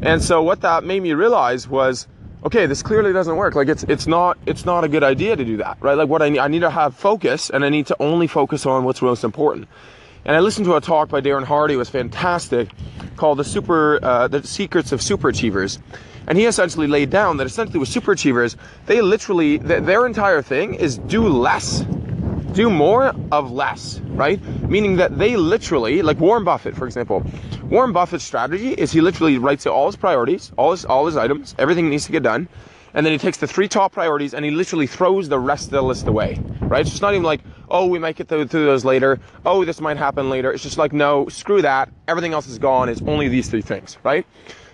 And 0.00 0.22
so 0.22 0.44
what 0.44 0.60
that 0.60 0.84
made 0.84 1.02
me 1.02 1.12
realize 1.12 1.66
was, 1.66 2.06
okay, 2.44 2.66
this 2.66 2.84
clearly 2.84 3.12
doesn't 3.12 3.34
work. 3.34 3.56
Like 3.56 3.66
it's 3.66 3.82
it's 3.94 4.06
not 4.06 4.38
it's 4.46 4.64
not 4.64 4.84
a 4.84 4.88
good 4.88 5.02
idea 5.02 5.34
to 5.34 5.44
do 5.44 5.56
that, 5.56 5.76
right? 5.80 5.94
Like 5.94 6.08
what 6.08 6.22
I 6.22 6.28
need, 6.28 6.38
I 6.38 6.46
need 6.46 6.60
to 6.60 6.70
have 6.70 6.94
focus, 6.94 7.50
and 7.50 7.64
I 7.64 7.68
need 7.68 7.88
to 7.88 7.96
only 7.98 8.28
focus 8.28 8.64
on 8.64 8.84
what's 8.84 9.02
most 9.02 9.24
important. 9.24 9.66
And 10.24 10.36
I 10.36 10.38
listened 10.38 10.66
to 10.66 10.76
a 10.76 10.80
talk 10.80 11.08
by 11.08 11.20
Darren 11.20 11.44
Hardy, 11.44 11.74
it 11.74 11.78
was 11.78 11.90
fantastic, 11.90 12.68
called 13.16 13.40
the 13.40 13.44
super 13.44 13.98
uh, 14.00 14.28
the 14.28 14.46
secrets 14.46 14.92
of 14.92 15.02
super 15.02 15.28
achievers. 15.28 15.80
And 16.28 16.38
he 16.38 16.46
essentially 16.46 16.86
laid 16.86 17.10
down 17.10 17.38
that 17.38 17.46
essentially 17.48 17.80
with 17.80 17.88
super 17.88 18.12
achievers, 18.12 18.56
they 18.86 19.00
literally 19.00 19.58
th- 19.58 19.82
their 19.82 20.06
entire 20.06 20.42
thing 20.42 20.74
is 20.74 20.98
do 20.98 21.26
less 21.26 21.84
do 22.52 22.70
more 22.70 23.14
of 23.32 23.50
less, 23.50 24.00
right? 24.00 24.42
Meaning 24.68 24.96
that 24.96 25.18
they 25.18 25.36
literally, 25.36 26.02
like 26.02 26.18
Warren 26.18 26.44
Buffett, 26.44 26.76
for 26.76 26.86
example, 26.86 27.22
Warren 27.64 27.92
Buffett's 27.92 28.24
strategy 28.24 28.72
is 28.72 28.92
he 28.92 29.00
literally 29.00 29.38
writes 29.38 29.66
out 29.66 29.72
all 29.74 29.86
his 29.86 29.96
priorities, 29.96 30.52
all 30.56 30.72
his 30.72 30.84
all 30.84 31.06
his 31.06 31.16
items, 31.16 31.54
everything 31.58 31.88
needs 31.90 32.06
to 32.06 32.12
get 32.12 32.22
done, 32.22 32.48
and 32.94 33.04
then 33.04 33.12
he 33.12 33.18
takes 33.18 33.38
the 33.38 33.46
three 33.46 33.68
top 33.68 33.92
priorities 33.92 34.34
and 34.34 34.44
he 34.44 34.50
literally 34.50 34.86
throws 34.86 35.28
the 35.28 35.38
rest 35.38 35.66
of 35.66 35.70
the 35.72 35.82
list 35.82 36.06
away, 36.06 36.38
right? 36.62 36.86
So 36.86 36.92
it's 36.92 37.02
not 37.02 37.14
even 37.14 37.24
like, 37.24 37.40
oh, 37.70 37.86
we 37.86 37.98
might 37.98 38.16
get 38.16 38.28
through 38.28 38.46
those 38.46 38.84
later. 38.84 39.20
Oh, 39.44 39.64
this 39.64 39.80
might 39.80 39.96
happen 39.96 40.30
later. 40.30 40.50
It's 40.52 40.62
just 40.62 40.78
like, 40.78 40.92
no, 40.92 41.28
screw 41.28 41.62
that. 41.62 41.90
Everything 42.08 42.32
else 42.32 42.46
is 42.46 42.58
gone. 42.58 42.88
It's 42.88 43.02
only 43.02 43.28
these 43.28 43.48
three 43.48 43.62
things, 43.62 43.98
right? 44.02 44.26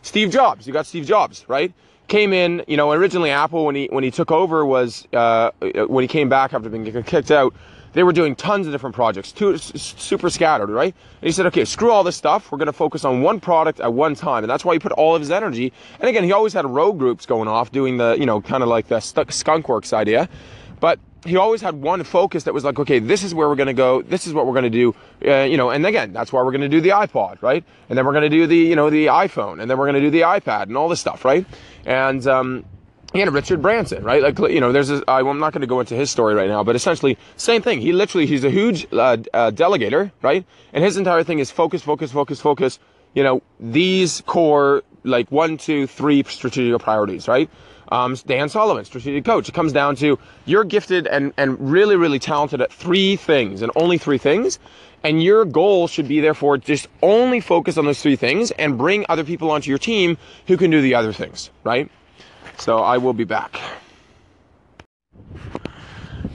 Steve 0.02 0.30
Jobs, 0.30 0.66
you 0.66 0.72
got 0.72 0.86
Steve 0.86 1.06
Jobs, 1.06 1.44
right? 1.48 1.72
Came 2.06 2.32
in, 2.32 2.62
you 2.68 2.76
know, 2.76 2.92
originally 2.92 3.30
Apple 3.30 3.64
when 3.64 3.74
he 3.74 3.86
when 3.90 4.04
he 4.04 4.10
took 4.10 4.30
over 4.30 4.64
was 4.64 5.08
uh, 5.12 5.50
when 5.88 6.02
he 6.02 6.08
came 6.08 6.28
back 6.28 6.52
after 6.52 6.68
being 6.68 6.84
kicked 7.02 7.30
out 7.30 7.54
they 7.94 8.02
were 8.02 8.12
doing 8.12 8.34
tons 8.36 8.66
of 8.66 8.72
different 8.72 8.94
projects, 8.94 9.32
too, 9.32 9.56
super 9.56 10.28
scattered, 10.28 10.68
right? 10.68 10.94
And 11.20 11.26
he 11.26 11.32
said, 11.32 11.46
okay, 11.46 11.64
screw 11.64 11.90
all 11.90 12.02
this 12.02 12.16
stuff. 12.16 12.50
We're 12.50 12.58
going 12.58 12.66
to 12.66 12.72
focus 12.72 13.04
on 13.04 13.22
one 13.22 13.40
product 13.40 13.80
at 13.80 13.92
one 13.92 14.16
time. 14.16 14.42
And 14.42 14.50
that's 14.50 14.64
why 14.64 14.74
he 14.74 14.80
put 14.80 14.92
all 14.92 15.14
of 15.14 15.20
his 15.20 15.30
energy. 15.30 15.72
And 16.00 16.08
again, 16.08 16.24
he 16.24 16.32
always 16.32 16.52
had 16.52 16.66
rogue 16.66 16.98
groups 16.98 17.24
going 17.24 17.48
off 17.48 17.70
doing 17.70 17.96
the, 17.96 18.16
you 18.18 18.26
know, 18.26 18.40
kind 18.40 18.62
of 18.62 18.68
like 18.68 18.88
the 18.88 19.00
skunk 19.00 19.68
works 19.68 19.92
idea. 19.92 20.28
But 20.80 20.98
he 21.24 21.36
always 21.36 21.62
had 21.62 21.74
one 21.74 22.04
focus 22.04 22.44
that 22.44 22.54
was 22.54 22.64
like, 22.64 22.78
okay, 22.78 22.98
this 22.98 23.22
is 23.22 23.34
where 23.34 23.48
we're 23.48 23.56
going 23.56 23.66
to 23.66 23.72
go. 23.72 24.02
This 24.02 24.26
is 24.26 24.32
what 24.34 24.46
we're 24.46 24.52
going 24.52 24.70
to 24.70 24.70
do. 24.70 24.94
Uh, 25.26 25.42
you 25.44 25.56
know, 25.56 25.70
and 25.70 25.84
again, 25.86 26.12
that's 26.12 26.32
why 26.32 26.42
we're 26.42 26.52
going 26.52 26.60
to 26.60 26.68
do 26.68 26.80
the 26.80 26.90
iPod, 26.90 27.40
right? 27.42 27.64
And 27.88 27.96
then 27.96 28.04
we're 28.04 28.12
going 28.12 28.30
to 28.30 28.36
do 28.36 28.46
the, 28.46 28.56
you 28.56 28.76
know, 28.76 28.90
the 28.90 29.06
iPhone, 29.06 29.60
and 29.60 29.70
then 29.70 29.78
we're 29.78 29.86
going 29.86 29.94
to 29.94 30.00
do 30.00 30.10
the 30.10 30.22
iPad 30.22 30.64
and 30.64 30.76
all 30.76 30.88
this 30.88 31.00
stuff, 31.00 31.24
right? 31.24 31.46
And 31.86 32.26
um, 32.26 32.64
and 33.14 33.32
Richard 33.32 33.62
Branson, 33.62 34.02
right? 34.02 34.22
Like, 34.22 34.38
you 34.38 34.60
know, 34.60 34.72
there's 34.72 34.90
I'm 34.90 35.38
not 35.38 35.52
going 35.52 35.60
to 35.60 35.66
go 35.66 35.80
into 35.80 35.94
his 35.94 36.10
story 36.10 36.34
right 36.34 36.48
now, 36.48 36.64
but 36.64 36.74
essentially, 36.74 37.16
same 37.36 37.62
thing. 37.62 37.80
He 37.80 37.92
literally, 37.92 38.26
he's 38.26 38.44
a 38.44 38.50
huge 38.50 38.86
uh, 38.92 39.16
uh, 39.32 39.50
delegator, 39.52 40.10
right? 40.20 40.44
And 40.72 40.82
his 40.82 40.96
entire 40.96 41.22
thing 41.22 41.38
is 41.38 41.50
focus, 41.50 41.82
focus, 41.82 42.10
focus, 42.10 42.40
focus. 42.40 42.78
you 43.14 43.22
know, 43.22 43.42
these 43.60 44.22
core, 44.26 44.82
like 45.04 45.30
one, 45.30 45.56
two, 45.56 45.86
three 45.86 46.22
strategic 46.24 46.80
priorities, 46.80 47.28
right? 47.28 47.48
Um, 47.94 48.16
Dan 48.26 48.48
Sullivan, 48.48 48.84
strategic 48.84 49.24
coach. 49.24 49.48
It 49.48 49.54
comes 49.54 49.72
down 49.72 49.94
to 49.96 50.18
you're 50.46 50.64
gifted 50.64 51.06
and, 51.06 51.32
and 51.36 51.70
really, 51.70 51.94
really 51.94 52.18
talented 52.18 52.60
at 52.60 52.72
three 52.72 53.14
things 53.14 53.62
and 53.62 53.70
only 53.76 53.98
three 53.98 54.18
things. 54.18 54.58
And 55.04 55.22
your 55.22 55.44
goal 55.44 55.86
should 55.86 56.08
be, 56.08 56.18
therefore, 56.18 56.58
just 56.58 56.88
only 57.02 57.40
focus 57.40 57.78
on 57.78 57.84
those 57.84 58.02
three 58.02 58.16
things 58.16 58.50
and 58.52 58.76
bring 58.76 59.06
other 59.08 59.22
people 59.22 59.48
onto 59.48 59.70
your 59.70 59.78
team 59.78 60.18
who 60.48 60.56
can 60.56 60.72
do 60.72 60.80
the 60.80 60.96
other 60.96 61.12
things, 61.12 61.50
right? 61.62 61.88
So 62.58 62.78
I 62.78 62.98
will 62.98 63.12
be 63.12 63.22
back. 63.22 63.60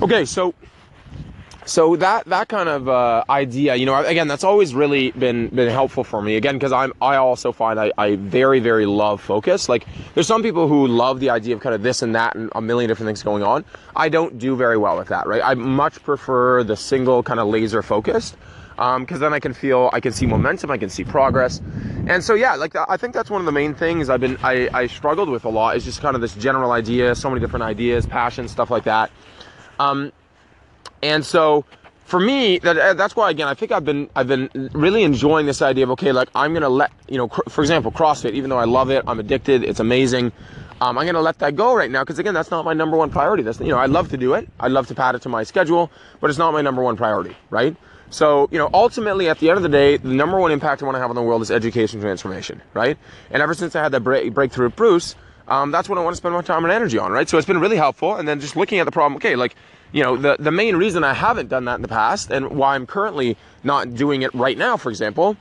Okay, 0.02 0.24
so 0.24 0.54
so 1.70 1.96
that 1.98 2.26
that 2.26 2.48
kind 2.48 2.68
of 2.68 2.90
uh, 2.90 3.24
idea, 3.30 3.76
you 3.76 3.86
know, 3.86 4.04
again, 4.04 4.28
that's 4.28 4.44
always 4.44 4.74
really 4.74 5.12
been 5.12 5.48
been 5.50 5.70
helpful 5.70 6.04
for 6.04 6.22
me. 6.22 6.36
Again, 6.36 6.56
because 6.56 6.72
I'm 6.72 6.94
I 7.02 7.16
also 7.16 7.52
find 7.52 7.80
I, 7.80 7.92
I 7.98 8.16
very 8.16 8.60
very 8.60 8.86
love 8.86 9.22
focus. 9.22 9.70
Like 9.70 9.86
there's 10.16 10.28
some 10.28 10.42
people 10.42 10.68
who 10.68 10.88
love 10.88 11.20
the 11.20 11.30
idea 11.30 11.56
of 11.56 11.62
kind 11.62 11.76
of 11.76 11.84
this 11.84 12.02
and 12.02 12.16
that 12.16 12.36
and 12.36 12.50
a 12.56 12.62
million 12.62 12.90
different 12.90 13.08
things 13.08 13.22
going 13.22 13.44
on. 13.44 13.64
I 13.96 14.10
don't 14.10 14.40
do 14.40 14.56
very 14.56 14.78
well 14.78 14.98
with 14.98 15.10
that, 15.10 15.28
right? 15.28 15.42
I 15.44 15.54
much 15.54 16.02
prefer 16.04 16.64
the 16.64 16.76
single 16.76 17.22
kind 17.22 17.40
of 17.40 17.48
laser 17.48 17.84
focused 17.84 18.36
because 18.76 19.12
um, 19.12 19.20
then 19.20 19.34
I 19.34 19.40
can 19.40 19.54
feel, 19.54 19.90
I 19.92 20.00
can 20.00 20.14
see 20.14 20.26
momentum, 20.26 20.72
I 20.72 20.78
can 20.78 20.90
see 20.90 21.04
progress, 21.04 21.62
and 22.08 22.24
so 22.24 22.34
yeah, 22.34 22.56
like 22.56 22.76
I 22.78 22.96
think 22.96 23.14
that's 23.14 23.30
one 23.30 23.42
of 23.42 23.46
the 23.46 23.52
main 23.52 23.76
things 23.76 24.10
I've 24.10 24.22
been, 24.22 24.38
I, 24.42 24.70
I 24.74 24.88
struggled 24.88 25.28
with 25.28 25.44
a 25.44 25.50
lot 25.50 25.76
is 25.76 25.84
just 25.84 26.02
kind 26.02 26.16
of 26.16 26.22
this 26.22 26.34
general 26.36 26.72
idea, 26.72 27.14
so 27.14 27.30
many 27.30 27.42
different 27.42 27.64
ideas, 27.64 28.06
passion, 28.06 28.48
stuff 28.48 28.72
like 28.72 28.86
that. 28.86 29.12
Um, 29.80 30.14
and 31.02 31.26
so 31.26 31.66
for 32.06 32.20
me, 32.20 32.58
that, 32.60 32.78
uh, 32.78 32.94
that's 32.96 33.16
why 33.16 33.30
again, 33.30 33.48
I 33.48 33.54
think 33.54 33.72
I've 33.72 33.86
been 33.86 34.10
I've 34.16 34.28
been 34.28 34.50
really 34.74 35.04
enjoying 35.04 35.46
this 35.46 35.62
idea 35.62 35.84
of 35.84 35.92
okay, 35.92 36.12
like 36.12 36.30
I'm 36.34 36.54
gonna 36.54 36.70
let 36.70 36.92
you 37.08 37.18
know, 37.18 37.28
for 37.28 37.62
example, 37.62 37.92
CrossFit. 37.92 38.34
Even 38.34 38.50
though 38.50 38.58
I 38.58 38.66
love 38.66 38.90
it, 38.90 39.04
I'm 39.08 39.20
addicted. 39.20 39.64
It's 39.64 39.80
amazing. 39.80 40.32
Um, 40.82 40.98
I'm 40.98 41.06
gonna 41.06 41.22
let 41.22 41.40
that 41.40 41.56
go 41.56 41.76
right 41.76 41.92
now 41.92 42.04
because 42.04 42.18
again, 42.18 42.34
that's 42.34 42.52
not 42.52 42.66
my 42.66 42.74
number 42.74 42.98
one 42.98 43.12
priority. 43.12 43.44
That's 43.44 43.60
you 43.60 43.68
know, 43.68 43.78
I 43.78 43.86
love 43.86 44.10
to 44.10 44.18
do 44.18 44.34
it. 44.34 44.50
I 44.60 44.70
love 44.70 44.88
to 44.88 44.96
pad 44.96 45.16
it 45.16 45.22
to 45.24 45.30
my 45.30 45.44
schedule, 45.44 45.92
but 46.20 46.30
it's 46.30 46.40
not 46.40 46.52
my 46.52 46.62
number 46.62 46.82
one 46.82 46.98
priority, 46.98 47.36
right? 47.52 47.76
So, 48.12 48.50
you 48.52 48.58
know, 48.58 48.70
ultimately, 48.74 49.30
at 49.30 49.38
the 49.38 49.50
end 49.50 49.58
of 49.58 49.64
the 49.64 49.70
day, 49.70 49.98
the 49.98 50.10
number 50.10 50.40
one 50.40 50.52
impact 50.52 50.82
I 50.82 50.86
want 50.86 50.96
to 50.96 51.00
have 51.00 51.12
on 51.12 51.16
the 51.16 51.22
world 51.22 51.44
is 51.44 51.52
education 51.52 52.02
transformation, 52.02 52.60
right? 52.74 52.98
And 53.30 53.44
ever 53.44 53.54
since 53.54 53.76
I 53.76 53.84
had 53.84 53.92
that 53.92 54.00
break, 54.00 54.34
breakthrough 54.34 54.66
with 54.66 54.76
Bruce, 54.76 55.16
um, 55.48 55.72
that's 55.72 55.88
what 55.88 56.00
I 56.00 56.02
want 56.02 56.14
to 56.14 56.18
spend 56.18 56.34
my 56.34 56.42
time 56.42 56.64
and 56.64 56.74
energy 56.74 56.98
on, 56.98 57.12
right? 57.12 57.30
So 57.30 57.38
it's 57.38 57.46
been 57.46 57.60
really 57.60 57.78
helpful. 57.78 58.16
And 58.16 58.28
then 58.28 58.40
just 58.40 58.56
looking 58.56 58.80
at 58.80 58.86
the 58.86 58.92
problem, 58.92 59.18
okay, 59.18 59.36
like 59.36 59.56
you 59.92 60.04
know, 60.04 60.18
the, 60.18 60.38
the 60.40 60.52
main 60.52 60.76
reason 60.76 61.04
I 61.04 61.14
haven't 61.14 61.50
done 61.50 61.66
that 61.66 61.76
in 61.76 61.82
the 61.82 61.88
past 61.88 62.32
and 62.32 62.52
why 62.52 62.76
I'm 62.76 62.86
currently 62.86 63.38
not 63.64 63.96
doing 63.96 64.22
it 64.22 64.34
right 64.34 64.58
now, 64.58 64.78
for 64.78 64.90
example, 64.90 65.38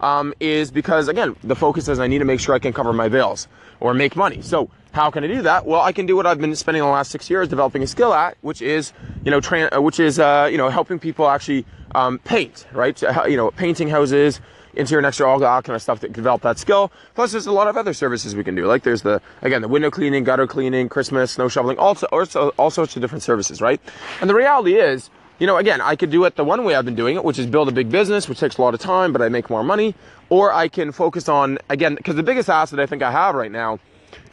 um, 0.00 0.34
is 0.40 0.70
because, 0.70 1.08
again, 1.08 1.36
the 1.42 1.56
focus 1.56 1.88
is 1.88 1.98
I 1.98 2.06
need 2.06 2.18
to 2.18 2.24
make 2.24 2.40
sure 2.40 2.54
I 2.54 2.58
can 2.58 2.72
cover 2.72 2.92
my 2.92 3.08
bills 3.08 3.48
or 3.80 3.94
make 3.94 4.16
money. 4.16 4.42
So 4.42 4.70
how 4.92 5.10
can 5.10 5.24
I 5.24 5.26
do 5.26 5.42
that? 5.42 5.66
Well, 5.66 5.80
I 5.80 5.92
can 5.92 6.06
do 6.06 6.16
what 6.16 6.26
I've 6.26 6.38
been 6.38 6.54
spending 6.54 6.82
the 6.82 6.88
last 6.88 7.10
six 7.10 7.28
years 7.30 7.48
developing 7.48 7.82
a 7.82 7.86
skill 7.86 8.12
at, 8.12 8.36
which 8.42 8.62
is, 8.62 8.92
you 9.24 9.30
know, 9.30 9.40
tra- 9.40 9.80
which 9.80 9.98
is, 9.98 10.18
uh, 10.18 10.48
you 10.50 10.58
know, 10.58 10.68
helping 10.68 10.98
people 10.98 11.28
actually 11.28 11.64
um, 11.94 12.18
paint, 12.20 12.66
right? 12.72 13.00
You 13.26 13.36
know, 13.36 13.50
painting 13.50 13.88
houses, 13.88 14.40
interior 14.74 14.98
and 14.98 15.06
exterior, 15.06 15.30
all 15.30 15.38
that 15.38 15.64
kind 15.64 15.74
of 15.74 15.82
stuff 15.82 16.00
that 16.00 16.12
develop 16.12 16.42
that 16.42 16.58
skill. 16.58 16.92
Plus, 17.14 17.32
there's 17.32 17.46
a 17.46 17.52
lot 17.52 17.68
of 17.68 17.76
other 17.76 17.92
services 17.92 18.34
we 18.34 18.44
can 18.44 18.54
do. 18.54 18.66
Like 18.66 18.82
there's 18.82 19.02
the 19.02 19.20
again 19.42 19.62
the 19.62 19.68
window 19.68 19.90
cleaning, 19.90 20.24
gutter 20.24 20.46
cleaning, 20.46 20.88
Christmas, 20.88 21.32
snow 21.32 21.48
shoveling, 21.48 21.78
also 21.78 22.06
also 22.06 22.50
all 22.50 22.70
sorts 22.70 22.96
of 22.96 23.02
different 23.02 23.22
services, 23.22 23.60
right? 23.60 23.80
And 24.20 24.28
the 24.28 24.34
reality 24.34 24.74
is, 24.74 25.10
you 25.38 25.46
know, 25.46 25.56
again, 25.56 25.80
I 25.80 25.96
could 25.96 26.10
do 26.10 26.24
it 26.24 26.36
the 26.36 26.44
one 26.44 26.64
way 26.64 26.74
I've 26.74 26.84
been 26.84 26.94
doing 26.94 27.16
it, 27.16 27.24
which 27.24 27.38
is 27.38 27.46
build 27.46 27.68
a 27.68 27.72
big 27.72 27.90
business, 27.90 28.28
which 28.28 28.38
takes 28.38 28.58
a 28.58 28.62
lot 28.62 28.74
of 28.74 28.80
time, 28.80 29.12
but 29.12 29.22
I 29.22 29.28
make 29.28 29.50
more 29.50 29.64
money. 29.64 29.94
Or 30.28 30.52
I 30.52 30.68
can 30.68 30.92
focus 30.92 31.28
on 31.28 31.58
again, 31.68 31.94
because 31.94 32.16
the 32.16 32.22
biggest 32.22 32.48
asset 32.48 32.78
I 32.80 32.86
think 32.86 33.02
I 33.02 33.10
have 33.10 33.34
right 33.34 33.50
now 33.50 33.78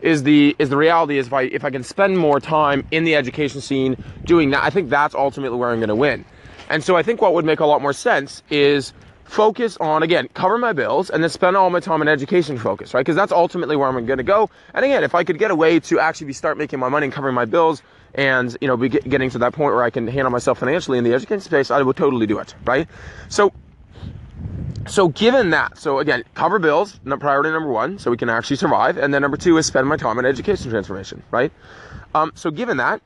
is 0.01 0.23
the 0.23 0.55
is 0.59 0.69
the 0.69 0.77
reality 0.77 1.17
is 1.17 1.27
if 1.27 1.33
I 1.33 1.43
if 1.43 1.63
I 1.63 1.69
can 1.69 1.83
spend 1.83 2.17
more 2.17 2.39
time 2.39 2.85
in 2.91 3.03
the 3.03 3.15
education 3.15 3.61
scene 3.61 4.01
doing 4.23 4.51
that, 4.51 4.63
I 4.63 4.69
think 4.69 4.89
that's 4.89 5.15
ultimately 5.15 5.57
where 5.57 5.69
I'm 5.69 5.79
going 5.79 5.89
to 5.89 5.95
win. 5.95 6.25
And 6.69 6.83
so 6.83 6.95
I 6.95 7.03
think 7.03 7.21
what 7.21 7.33
would 7.33 7.45
make 7.45 7.59
a 7.59 7.65
lot 7.65 7.81
more 7.81 7.93
sense 7.93 8.43
is 8.49 8.93
focus 9.29 9.77
on 9.77 10.01
again 10.01 10.27
cover 10.33 10.57
my 10.57 10.73
bills 10.73 11.11
and 11.11 11.21
then 11.21 11.29
spend 11.29 11.55
all 11.55 11.69
my 11.69 11.79
time 11.79 12.01
on 12.01 12.07
education 12.07 12.57
focus 12.57 12.95
right? 12.95 13.01
Because 13.01 13.15
that's 13.15 13.31
ultimately 13.31 13.75
where 13.75 13.87
i'm 13.87 14.05
going 14.05 14.17
to 14.17 14.23
go. 14.23 14.49
And 14.73 14.83
again 14.83 15.03
if 15.03 15.13
i 15.13 15.23
could 15.23 15.37
get 15.37 15.51
a 15.51 15.55
way 15.55 15.79
to 15.81 15.99
actually 15.99 16.27
be 16.27 16.33
start 16.33 16.57
making 16.57 16.79
my 16.79 16.89
money 16.89 17.05
and 17.05 17.13
covering 17.13 17.35
my 17.35 17.45
bills 17.45 17.83
and 18.15 18.57
you 18.59 18.67
know 18.67 18.75
be 18.75 18.89
getting 18.89 19.29
to 19.29 19.37
that 19.37 19.53
point 19.53 19.75
where 19.75 19.83
i 19.83 19.91
can 19.91 20.07
handle 20.07 20.31
myself 20.31 20.57
financially 20.57 20.97
in 20.97 21.03
the 21.03 21.13
education 21.13 21.41
space 21.41 21.69
i 21.69 21.79
would 21.79 21.95
totally 21.95 22.25
do 22.25 22.39
it 22.39 22.55
right? 22.65 22.87
So 23.29 23.53
so 24.87 25.09
given 25.09 25.51
that 25.51 25.77
so 25.77 25.99
again 25.99 26.23
cover 26.33 26.57
bills 26.57 26.99
priority 27.19 27.51
number 27.51 27.69
one 27.69 27.99
so 27.99 28.09
we 28.09 28.17
can 28.17 28.29
actually 28.29 28.55
survive. 28.55 28.97
And 28.97 29.13
then 29.13 29.21
number 29.21 29.37
two 29.37 29.57
is 29.57 29.67
spend 29.67 29.87
my 29.87 29.97
time 29.97 30.17
on 30.17 30.25
education 30.25 30.71
transformation 30.71 31.21
right? 31.29 31.51
Um, 32.15 32.31
so 32.33 32.49
given 32.49 32.77
that 32.77 32.99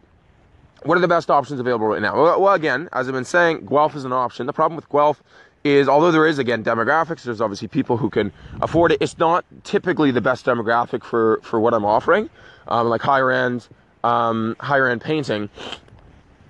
what 0.84 0.98
are 0.98 1.02
the 1.02 1.08
best 1.08 1.30
options 1.30 1.60
available 1.60 1.88
right 1.88 2.02
now? 2.02 2.22
Well, 2.22 2.42
well, 2.42 2.54
again, 2.54 2.90
as 2.92 3.08
I've 3.08 3.14
been 3.14 3.26
saying, 3.26 3.66
Guelph 3.66 3.96
is 3.96 4.06
an 4.06 4.14
option. 4.14 4.46
The 4.46 4.54
problem 4.54 4.76
with 4.76 4.90
Guelph 4.90 5.24
is 5.64 5.88
although 5.88 6.12
there 6.12 6.28
is 6.28 6.40
again 6.40 6.64
demographics, 6.64 7.24
there's 7.24 7.42
obviously 7.42 7.68
people 7.68 7.98
who 7.98 8.10
can 8.10 8.32
afford 8.62 8.92
it. 8.92 8.98
It's 9.02 9.18
not 9.18 9.46
typically 9.64 10.12
the 10.12 10.22
best 10.22 10.46
demographic 10.46 11.04
for 11.04 11.40
for 11.44 11.60
what 11.60 11.74
I'm 11.74 11.86
offering, 11.86 12.30
um, 12.68 12.88
like 12.88 13.02
higher 13.02 13.32
end, 13.32 13.68
um, 14.04 14.56
higher 14.60 14.88
end 14.88 15.02
painting, 15.02 15.50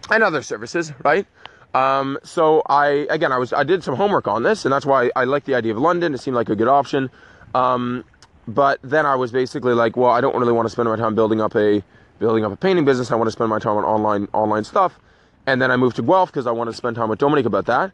and 0.10 0.24
other 0.24 0.41
services, 0.41 0.91
right? 1.03 1.27
Um, 1.74 2.20
so 2.24 2.62
I 2.67 3.08
again 3.10 3.32
I 3.32 3.38
was 3.38 3.53
I 3.53 3.63
did 3.63 3.84
some 3.84 3.96
homework 3.96 4.27
on 4.27 4.43
this, 4.43 4.65
and 4.65 4.74
that's 4.74 4.86
why 4.86 5.12
I 5.15 5.25
like 5.25 5.46
the 5.46 5.55
idea 5.55 5.74
of 5.74 5.79
London. 5.79 6.13
It 6.13 6.20
seemed 6.20 6.36
like 6.36 6.50
a 6.50 6.55
good 6.55 6.67
option. 6.67 7.10
Um, 7.55 8.03
but 8.48 8.79
then 8.84 9.05
I 9.05 9.15
was 9.15 9.32
basically 9.32 9.74
like, 9.74 9.96
well, 9.96 10.10
I 10.10 10.22
don't 10.22 10.36
really 10.36 10.51
want 10.51 10.65
to 10.65 10.70
spend 10.70 10.89
my 10.89 10.96
time 10.96 11.15
building 11.15 11.39
up 11.39 11.55
a 11.55 11.84
building 12.20 12.46
up 12.46 12.51
a 12.51 12.55
painting 12.55 12.86
business. 12.86 13.12
I 13.12 13.15
want 13.15 13.27
to 13.27 13.32
spend 13.32 13.50
my 13.50 13.60
time 13.60 13.77
on 13.77 13.84
online 13.84 14.27
online 14.34 14.63
stuff. 14.63 15.00
And 15.46 15.62
then 15.62 15.72
I 15.72 15.77
moved 15.77 15.98
to 15.98 16.01
Guelph 16.01 16.32
because 16.32 16.48
I 16.48 16.51
wanted 16.51 16.72
to 16.72 16.77
spend 16.77 16.96
time 16.96 17.10
with 17.10 17.20
Dominique 17.20 17.46
about 17.46 17.65
that. 17.65 17.91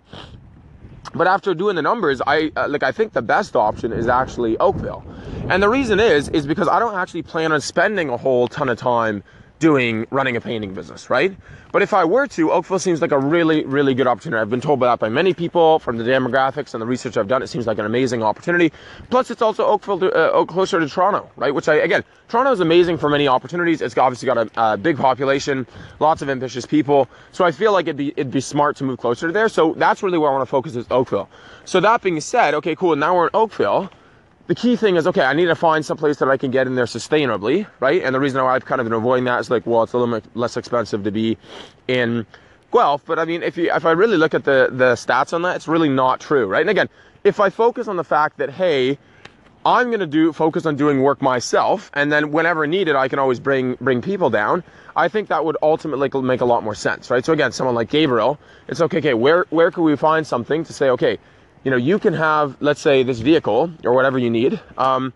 But 1.13 1.27
after 1.27 1.53
doing 1.53 1.75
the 1.75 1.81
numbers, 1.81 2.21
I 2.25 2.51
uh, 2.55 2.67
like 2.67 2.83
I 2.83 2.91
think 2.91 3.13
the 3.13 3.21
best 3.21 3.55
option 3.55 3.91
is 3.91 4.07
actually 4.07 4.57
Oakville. 4.57 5.03
And 5.49 5.63
the 5.63 5.69
reason 5.69 5.99
is 5.99 6.29
is 6.29 6.45
because 6.45 6.67
I 6.67 6.79
don't 6.79 6.95
actually 6.95 7.23
plan 7.23 7.51
on 7.51 7.61
spending 7.61 8.09
a 8.09 8.17
whole 8.17 8.47
ton 8.47 8.69
of 8.69 8.77
time 8.77 9.23
doing 9.59 10.07
running 10.09 10.35
a 10.37 10.41
painting 10.41 10.73
business, 10.73 11.09
right? 11.09 11.35
But 11.71 11.81
if 11.81 11.93
I 11.93 12.05
were 12.05 12.25
to, 12.27 12.51
Oakville 12.51 12.79
seems 12.79 13.01
like 13.01 13.11
a 13.11 13.19
really, 13.19 13.63
really 13.65 13.93
good 13.93 14.07
opportunity. 14.07 14.41
I've 14.41 14.49
been 14.49 14.61
told 14.61 14.79
that 14.79 14.99
by 14.99 15.09
many 15.09 15.33
people 15.33 15.79
from 15.79 15.97
the 15.97 16.03
demographics 16.03 16.73
and 16.73 16.81
the 16.81 16.85
research 16.85 17.17
I've 17.17 17.27
done. 17.27 17.43
It 17.43 17.47
seems 17.47 17.67
like 17.67 17.77
an 17.77 17.85
amazing 17.85 18.23
opportunity. 18.23 18.71
Plus, 19.09 19.29
it's 19.29 19.41
also 19.41 19.65
Oakville, 19.65 19.99
to, 19.99 20.11
uh, 20.11 20.45
closer 20.45 20.79
to 20.79 20.87
Toronto, 20.87 21.29
right? 21.35 21.53
Which 21.53 21.67
I, 21.67 21.75
again, 21.75 22.03
Toronto 22.29 22.51
is 22.51 22.59
amazing 22.59 22.97
for 22.97 23.09
many 23.09 23.27
opportunities. 23.27 23.81
It's 23.81 23.97
obviously 23.97 24.25
got 24.25 24.37
a, 24.37 24.49
a 24.55 24.77
big 24.77 24.97
population, 24.97 25.67
lots 25.99 26.21
of 26.21 26.29
ambitious 26.29 26.65
people. 26.65 27.07
So 27.33 27.43
I 27.43 27.51
feel 27.51 27.73
like 27.73 27.85
it'd 27.85 27.97
be, 27.97 28.09
it'd 28.11 28.31
be 28.31 28.41
smart 28.41 28.77
to 28.77 28.83
move 28.83 28.97
closer 28.97 29.27
to 29.27 29.33
there. 29.33 29.49
So 29.49 29.73
that's 29.73 30.01
really 30.01 30.17
where 30.17 30.29
I 30.31 30.33
want 30.33 30.43
to 30.43 30.49
focus 30.49 30.75
is 30.75 30.87
Oakville. 30.89 31.29
So 31.65 31.79
that 31.81 32.01
being 32.01 32.19
said, 32.21 32.53
okay, 32.55 32.75
cool. 32.75 32.95
Now 32.95 33.15
we're 33.15 33.25
in 33.25 33.31
Oakville 33.33 33.91
the 34.49 34.55
key 34.55 34.75
thing 34.75 34.95
is 34.95 35.05
okay 35.05 35.21
i 35.21 35.31
need 35.31 35.45
to 35.45 35.55
find 35.55 35.85
some 35.85 35.95
place 35.95 36.17
that 36.17 36.27
i 36.27 36.35
can 36.35 36.49
get 36.49 36.65
in 36.65 36.73
there 36.73 36.85
sustainably 36.85 37.67
right? 37.79 38.01
And 38.03 38.15
the 38.15 38.19
reason 38.19 38.43
why 38.43 38.55
i've 38.55 38.65
kind 38.65 38.81
of 38.81 38.85
been 38.85 38.93
avoiding 38.93 39.25
that 39.25 39.39
is 39.39 39.49
like 39.51 39.65
well 39.65 39.83
it's 39.83 39.93
a 39.93 39.97
little 39.97 40.21
less 40.33 40.57
expensive 40.57 41.03
to 41.03 41.11
be 41.11 41.37
in 41.87 42.25
guelph 42.73 43.05
but 43.05 43.19
i 43.19 43.25
mean 43.25 43.43
if 43.43 43.57
you 43.57 43.71
if 43.71 43.85
i 43.85 43.91
really 43.91 44.17
look 44.17 44.33
at 44.33 44.43
the 44.43 44.69
the 44.71 44.93
stats 44.93 45.33
on 45.33 45.43
that 45.43 45.55
it's 45.55 45.67
really 45.67 45.87
not 45.87 46.19
true 46.19 46.47
right? 46.47 46.61
And 46.61 46.69
again 46.69 46.89
if 47.23 47.39
i 47.39 47.49
focus 47.51 47.87
on 47.87 47.95
the 47.95 48.03
fact 48.03 48.37
that 48.37 48.49
hey 48.49 48.97
i'm 49.67 49.91
to 49.91 50.07
do 50.07 50.33
focus 50.33 50.65
on 50.65 50.75
doing 50.75 51.03
work 51.03 51.21
myself 51.21 51.91
and 51.93 52.11
then 52.11 52.31
whenever 52.31 52.65
needed 52.65 52.95
i 52.95 53.07
can 53.07 53.19
always 53.19 53.39
bring 53.39 53.75
bring 53.75 54.01
people 54.01 54.31
down 54.31 54.63
i 54.95 55.07
think 55.07 55.29
that 55.29 55.45
would 55.45 55.57
ultimately 55.61 56.09
make 56.23 56.41
a 56.41 56.45
lot 56.45 56.63
more 56.63 56.75
sense 56.75 57.11
right? 57.11 57.23
So 57.23 57.33
again 57.33 57.51
someone 57.51 57.75
like 57.75 57.89
gabriel 57.91 58.39
it's 58.67 58.81
okay 58.81 58.97
okay 58.97 59.13
where 59.13 59.45
where 59.51 59.69
could 59.69 59.83
we 59.83 59.95
find 59.95 60.25
something 60.25 60.63
to 60.63 60.73
say 60.73 60.89
okay 60.89 61.19
you 61.63 61.71
know, 61.71 61.77
you 61.77 61.99
can 61.99 62.13
have, 62.13 62.55
let's 62.59 62.81
say, 62.81 63.03
this 63.03 63.19
vehicle 63.19 63.71
or 63.83 63.93
whatever 63.93 64.17
you 64.17 64.29
need. 64.29 64.59
Um, 64.77 65.13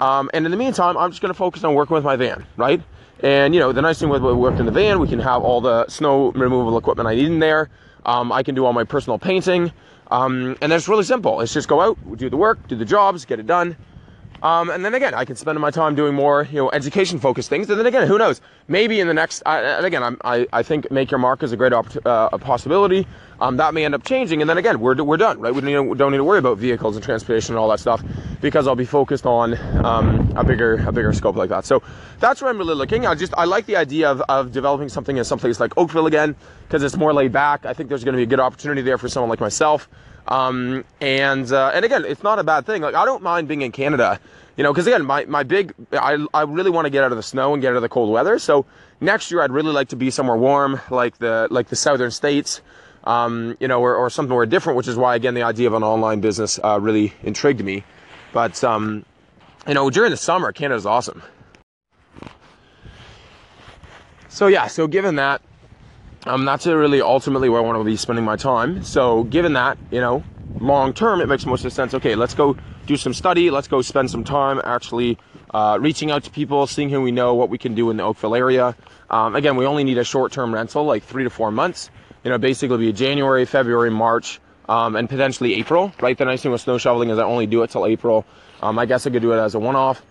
um, 0.00 0.30
and 0.34 0.44
in 0.44 0.50
the 0.50 0.56
meantime, 0.56 0.96
I'm 0.96 1.10
just 1.10 1.22
going 1.22 1.32
to 1.32 1.38
focus 1.38 1.64
on 1.64 1.74
working 1.74 1.94
with 1.94 2.04
my 2.04 2.16
van, 2.16 2.46
right? 2.56 2.82
And 3.20 3.54
you 3.54 3.60
know, 3.60 3.72
the 3.72 3.80
nice 3.80 3.98
thing 3.98 4.10
with 4.10 4.22
working 4.22 4.60
in 4.60 4.66
the 4.66 4.72
van, 4.72 5.00
we 5.00 5.08
can 5.08 5.18
have 5.20 5.42
all 5.42 5.60
the 5.60 5.86
snow 5.88 6.32
removal 6.32 6.76
equipment 6.76 7.08
I 7.08 7.14
need 7.14 7.26
in 7.26 7.38
there. 7.38 7.70
Um, 8.04 8.30
I 8.30 8.42
can 8.42 8.54
do 8.54 8.66
all 8.66 8.72
my 8.72 8.84
personal 8.84 9.18
painting, 9.18 9.72
um, 10.10 10.56
and 10.60 10.70
that's 10.70 10.86
really 10.86 11.02
simple. 11.02 11.40
It's 11.40 11.52
just 11.52 11.66
go 11.66 11.80
out, 11.80 11.98
do 12.18 12.28
the 12.28 12.36
work, 12.36 12.68
do 12.68 12.76
the 12.76 12.84
jobs, 12.84 13.24
get 13.24 13.40
it 13.40 13.46
done, 13.46 13.74
um, 14.42 14.70
and 14.70 14.84
then 14.84 14.94
again, 14.94 15.14
I 15.14 15.24
can 15.24 15.36
spend 15.36 15.58
my 15.58 15.70
time 15.70 15.94
doing 15.94 16.14
more, 16.14 16.46
you 16.50 16.56
know, 16.56 16.70
education 16.70 17.18
focused 17.18 17.48
things. 17.48 17.68
And 17.70 17.78
then 17.78 17.86
again, 17.86 18.06
who 18.06 18.18
knows? 18.18 18.40
Maybe 18.68 19.00
in 19.00 19.06
the 19.08 19.14
next, 19.14 19.42
uh, 19.46 19.76
and 19.78 19.86
again, 19.86 20.02
I'm, 20.02 20.18
i 20.24 20.46
I, 20.52 20.62
think 20.62 20.90
make 20.90 21.10
your 21.10 21.18
mark 21.18 21.42
is 21.42 21.52
a 21.52 21.56
great 21.56 21.72
opp- 21.72 22.04
uh, 22.06 22.28
a 22.32 22.38
possibility. 22.38 23.06
Um, 23.40 23.56
that 23.58 23.74
may 23.74 23.84
end 23.84 23.94
up 23.94 24.04
changing. 24.04 24.40
And 24.40 24.48
then 24.48 24.58
again, 24.58 24.80
we're, 24.80 25.02
we're 25.02 25.16
done, 25.16 25.40
right? 25.40 25.54
We 25.54 25.60
don't 25.60 25.70
need, 25.70 25.90
to, 25.90 25.94
don't 25.94 26.10
need 26.12 26.18
to 26.18 26.24
worry 26.24 26.38
about 26.38 26.58
vehicles 26.58 26.96
and 26.96 27.04
transportation 27.04 27.54
and 27.54 27.58
all 27.58 27.68
that 27.68 27.80
stuff 27.80 28.02
because 28.40 28.66
I'll 28.66 28.76
be 28.76 28.84
focused 28.84 29.26
on 29.26 29.54
um, 29.84 30.32
a 30.36 30.44
bigger 30.44 30.74
a 30.86 30.92
bigger 30.92 31.12
scope 31.12 31.36
like 31.36 31.50
that. 31.50 31.64
So 31.64 31.82
that's 32.18 32.40
where 32.40 32.50
I'm 32.50 32.58
really 32.58 32.74
looking. 32.74 33.06
I 33.06 33.14
just, 33.14 33.34
I 33.36 33.44
like 33.44 33.66
the 33.66 33.76
idea 33.76 34.10
of, 34.10 34.20
of 34.22 34.52
developing 34.52 34.88
something 34.88 35.16
in 35.16 35.24
some 35.24 35.38
place 35.38 35.60
like 35.60 35.76
Oakville 35.76 36.06
again 36.06 36.36
because 36.66 36.82
it's 36.82 36.96
more 36.96 37.12
laid 37.12 37.32
back. 37.32 37.66
I 37.66 37.72
think 37.72 37.88
there's 37.88 38.04
going 38.04 38.14
to 38.14 38.18
be 38.18 38.24
a 38.24 38.26
good 38.26 38.40
opportunity 38.40 38.82
there 38.82 38.98
for 38.98 39.08
someone 39.08 39.30
like 39.30 39.40
myself 39.40 39.88
Um, 40.28 40.84
and 41.00 41.50
uh, 41.52 41.70
and 41.74 41.84
again, 41.84 42.04
it's 42.04 42.22
not 42.22 42.38
a 42.38 42.44
bad 42.44 42.66
thing. 42.66 42.82
Like 42.82 42.94
I 42.94 43.04
don't 43.04 43.22
mind 43.22 43.48
being 43.48 43.62
in 43.62 43.72
Canada, 43.72 44.18
you 44.56 44.64
know, 44.64 44.72
because 44.72 44.86
again, 44.86 45.04
my 45.04 45.24
my 45.26 45.42
big 45.42 45.72
I 45.92 46.26
I 46.34 46.42
really 46.42 46.70
want 46.70 46.86
to 46.86 46.90
get 46.90 47.04
out 47.04 47.12
of 47.12 47.16
the 47.16 47.22
snow 47.22 47.52
and 47.52 47.62
get 47.62 47.70
out 47.70 47.76
of 47.76 47.82
the 47.82 47.88
cold 47.88 48.10
weather. 48.10 48.38
So 48.38 48.66
next 49.00 49.30
year, 49.30 49.42
I'd 49.42 49.52
really 49.52 49.72
like 49.72 49.88
to 49.90 49.96
be 49.96 50.10
somewhere 50.10 50.36
warm, 50.36 50.80
like 50.90 51.18
the 51.18 51.48
like 51.50 51.68
the 51.68 51.76
southern 51.76 52.10
states. 52.10 52.60
Um, 53.04 53.56
you 53.60 53.68
know, 53.68 53.80
or, 53.80 53.94
or 53.94 54.10
something 54.10 54.30
more 54.30 54.46
different, 54.46 54.76
which 54.76 54.88
is 54.88 54.96
why, 54.96 55.14
again, 55.14 55.34
the 55.34 55.44
idea 55.44 55.68
of 55.68 55.74
an 55.74 55.84
online 55.84 56.20
business 56.20 56.58
uh, 56.64 56.80
really 56.82 57.12
intrigued 57.22 57.62
me. 57.62 57.84
But, 58.32 58.64
um, 58.64 59.04
you 59.68 59.74
know, 59.74 59.90
during 59.90 60.10
the 60.10 60.16
summer, 60.16 60.50
Canada's 60.50 60.86
awesome. 60.86 61.22
So, 64.28 64.48
yeah, 64.48 64.66
so 64.66 64.88
given 64.88 65.14
that, 65.16 65.40
um, 66.26 66.44
that's 66.44 66.66
really 66.66 67.00
ultimately 67.00 67.48
where 67.48 67.60
I 67.60 67.64
want 67.64 67.78
to 67.78 67.84
be 67.84 67.96
spending 67.96 68.24
my 68.24 68.36
time. 68.36 68.82
So, 68.82 69.24
given 69.24 69.54
that, 69.54 69.78
you 69.90 70.00
know, 70.00 70.22
long 70.60 70.92
term, 70.92 71.20
it 71.20 71.28
makes 71.28 71.46
most 71.46 71.64
of 71.64 71.72
sense. 71.72 71.94
Okay, 71.94 72.14
let's 72.14 72.34
go 72.34 72.56
do 72.86 72.96
some 72.96 73.14
study. 73.14 73.50
Let's 73.50 73.68
go 73.68 73.82
spend 73.82 74.10
some 74.10 74.24
time 74.24 74.60
actually 74.64 75.18
uh, 75.52 75.78
reaching 75.80 76.10
out 76.10 76.24
to 76.24 76.30
people, 76.30 76.66
seeing 76.66 76.90
who 76.90 77.00
we 77.00 77.12
know, 77.12 77.34
what 77.34 77.48
we 77.48 77.58
can 77.58 77.74
do 77.74 77.90
in 77.90 77.96
the 77.96 78.02
Oakville 78.02 78.34
area. 78.34 78.76
Um, 79.10 79.34
again, 79.36 79.56
we 79.56 79.66
only 79.66 79.84
need 79.84 79.98
a 79.98 80.04
short 80.04 80.32
term 80.32 80.52
rental, 80.52 80.84
like 80.84 81.02
three 81.04 81.24
to 81.24 81.30
four 81.30 81.50
months 81.50 81.90
you 82.26 82.30
know, 82.30 82.38
basically 82.38 82.78
be 82.78 82.92
January, 82.92 83.44
February, 83.44 83.88
March, 83.88 84.40
um, 84.68 84.96
and 84.96 85.08
potentially 85.08 85.54
April, 85.54 85.92
right? 86.00 86.18
The 86.18 86.24
nice 86.24 86.42
thing 86.42 86.50
with 86.50 86.60
snow 86.60 86.76
shoveling 86.76 87.10
is 87.10 87.20
I 87.20 87.22
only 87.22 87.46
do 87.46 87.62
it 87.62 87.70
till 87.70 87.86
April. 87.86 88.26
Um, 88.60 88.80
I 88.80 88.86
guess 88.86 89.06
I 89.06 89.10
could 89.10 89.22
do 89.22 89.32
it 89.32 89.36
as 89.36 89.54
a 89.54 89.60
one-off. 89.60 90.02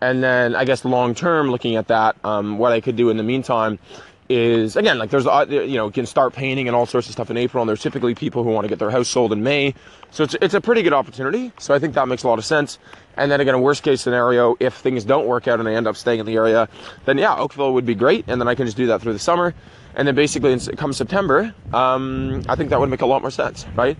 And 0.00 0.22
then 0.22 0.54
I 0.54 0.66
guess 0.66 0.84
long 0.84 1.16
term, 1.16 1.50
looking 1.50 1.74
at 1.74 1.88
that, 1.88 2.14
um, 2.24 2.58
what 2.58 2.70
I 2.70 2.80
could 2.80 2.94
do 2.94 3.10
in 3.10 3.16
the 3.16 3.24
meantime 3.24 3.80
is 4.28 4.76
again 4.76 4.98
like 4.98 5.10
there's 5.10 5.26
uh, 5.26 5.44
you 5.48 5.76
know 5.76 5.90
can 5.90 6.06
start 6.06 6.32
painting 6.32 6.66
and 6.66 6.74
all 6.74 6.86
sorts 6.86 7.08
of 7.08 7.12
stuff 7.12 7.30
in 7.30 7.36
April, 7.36 7.62
and 7.62 7.68
there's 7.68 7.82
typically 7.82 8.14
people 8.14 8.42
who 8.42 8.50
want 8.50 8.64
to 8.64 8.68
get 8.68 8.78
their 8.78 8.90
house 8.90 9.08
sold 9.08 9.32
in 9.32 9.42
May, 9.42 9.74
so 10.10 10.24
it's 10.24 10.34
it's 10.40 10.54
a 10.54 10.60
pretty 10.60 10.82
good 10.82 10.92
opportunity. 10.92 11.52
So 11.58 11.74
I 11.74 11.78
think 11.78 11.94
that 11.94 12.08
makes 12.08 12.22
a 12.22 12.28
lot 12.28 12.38
of 12.38 12.44
sense. 12.44 12.78
And 13.16 13.30
then 13.30 13.40
again, 13.40 13.54
a 13.54 13.60
worst 13.60 13.82
case 13.82 14.00
scenario, 14.00 14.56
if 14.58 14.74
things 14.74 15.04
don't 15.04 15.26
work 15.26 15.46
out 15.46 15.60
and 15.60 15.68
I 15.68 15.74
end 15.74 15.86
up 15.86 15.96
staying 15.96 16.20
in 16.20 16.26
the 16.26 16.34
area, 16.34 16.68
then 17.04 17.18
yeah, 17.18 17.36
Oakville 17.36 17.74
would 17.74 17.86
be 17.86 17.94
great, 17.94 18.24
and 18.26 18.40
then 18.40 18.48
I 18.48 18.54
can 18.54 18.66
just 18.66 18.76
do 18.76 18.86
that 18.86 19.02
through 19.02 19.12
the 19.12 19.18
summer. 19.18 19.54
And 19.94 20.08
then 20.08 20.14
basically, 20.14 20.58
come 20.76 20.92
September, 20.92 21.54
um, 21.72 22.42
I 22.48 22.56
think 22.56 22.70
that 22.70 22.80
would 22.80 22.90
make 22.90 23.02
a 23.02 23.06
lot 23.06 23.22
more 23.22 23.30
sense, 23.30 23.64
right? 23.76 23.96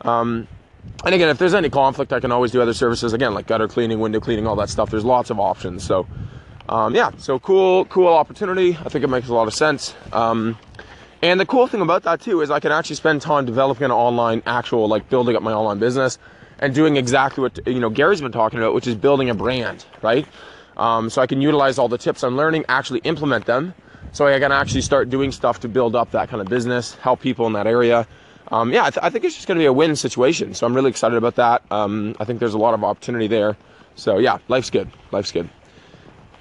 Um, 0.00 0.48
and 1.04 1.14
again, 1.14 1.28
if 1.28 1.38
there's 1.38 1.54
any 1.54 1.70
conflict, 1.70 2.12
I 2.12 2.18
can 2.18 2.32
always 2.32 2.50
do 2.50 2.60
other 2.60 2.74
services 2.74 3.12
again, 3.12 3.34
like 3.34 3.46
gutter 3.46 3.68
cleaning, 3.68 4.00
window 4.00 4.18
cleaning, 4.18 4.46
all 4.46 4.56
that 4.56 4.68
stuff. 4.68 4.90
There's 4.90 5.04
lots 5.04 5.30
of 5.30 5.38
options. 5.38 5.84
So, 5.84 6.08
um, 6.68 6.94
yeah, 6.94 7.10
so 7.18 7.38
cool, 7.38 7.84
cool 7.86 8.08
opportunity. 8.08 8.76
I 8.84 8.88
think 8.88 9.04
it 9.04 9.08
makes 9.08 9.28
a 9.28 9.34
lot 9.34 9.48
of 9.48 9.54
sense. 9.54 9.94
Um, 10.12 10.58
and 11.22 11.40
the 11.40 11.46
cool 11.46 11.66
thing 11.66 11.80
about 11.80 12.04
that 12.04 12.20
too 12.20 12.42
is 12.42 12.50
I 12.50 12.60
can 12.60 12.72
actually 12.72 12.96
spend 12.96 13.22
time 13.22 13.44
developing 13.44 13.86
an 13.86 13.90
online, 13.90 14.42
actual, 14.46 14.86
like 14.88 15.08
building 15.08 15.34
up 15.34 15.42
my 15.42 15.52
online 15.52 15.78
business 15.78 16.18
and 16.60 16.74
doing 16.74 16.96
exactly 16.96 17.42
what 17.42 17.58
you 17.66 17.80
know 17.80 17.90
Gary's 17.90 18.20
been 18.20 18.32
talking 18.32 18.58
about, 18.58 18.74
which 18.74 18.86
is 18.86 18.94
building 18.94 19.30
a 19.30 19.34
brand, 19.34 19.84
right? 20.02 20.26
Um, 20.76 21.10
so 21.10 21.20
I 21.20 21.26
can 21.26 21.40
utilize 21.40 21.78
all 21.78 21.88
the 21.88 21.98
tips 21.98 22.22
I'm 22.22 22.36
learning, 22.36 22.64
actually 22.68 23.00
implement 23.00 23.46
them 23.46 23.74
so 24.12 24.26
I 24.26 24.38
can 24.38 24.52
actually 24.52 24.82
start 24.82 25.10
doing 25.10 25.32
stuff 25.32 25.60
to 25.60 25.68
build 25.68 25.94
up 25.94 26.12
that 26.12 26.28
kind 26.28 26.40
of 26.40 26.48
business, 26.48 26.94
help 26.96 27.20
people 27.20 27.46
in 27.46 27.52
that 27.54 27.66
area. 27.66 28.06
Um, 28.50 28.72
yeah, 28.72 28.84
I, 28.84 28.90
th- 28.90 29.04
I, 29.04 29.10
think 29.10 29.24
it's 29.24 29.34
just 29.34 29.46
going 29.46 29.58
to 29.58 29.62
be 29.62 29.66
a 29.66 29.72
win 29.72 29.94
situation. 29.96 30.54
So 30.54 30.66
I'm 30.66 30.74
really 30.74 30.88
excited 30.88 31.16
about 31.16 31.34
that. 31.34 31.62
Um, 31.70 32.16
I 32.18 32.24
think 32.24 32.40
there's 32.40 32.54
a 32.54 32.58
lot 32.58 32.72
of 32.72 32.82
opportunity 32.82 33.26
there. 33.26 33.56
So 33.94 34.18
yeah, 34.18 34.38
life's 34.48 34.70
good. 34.70 34.90
Life's 35.12 35.32
good. 35.32 35.50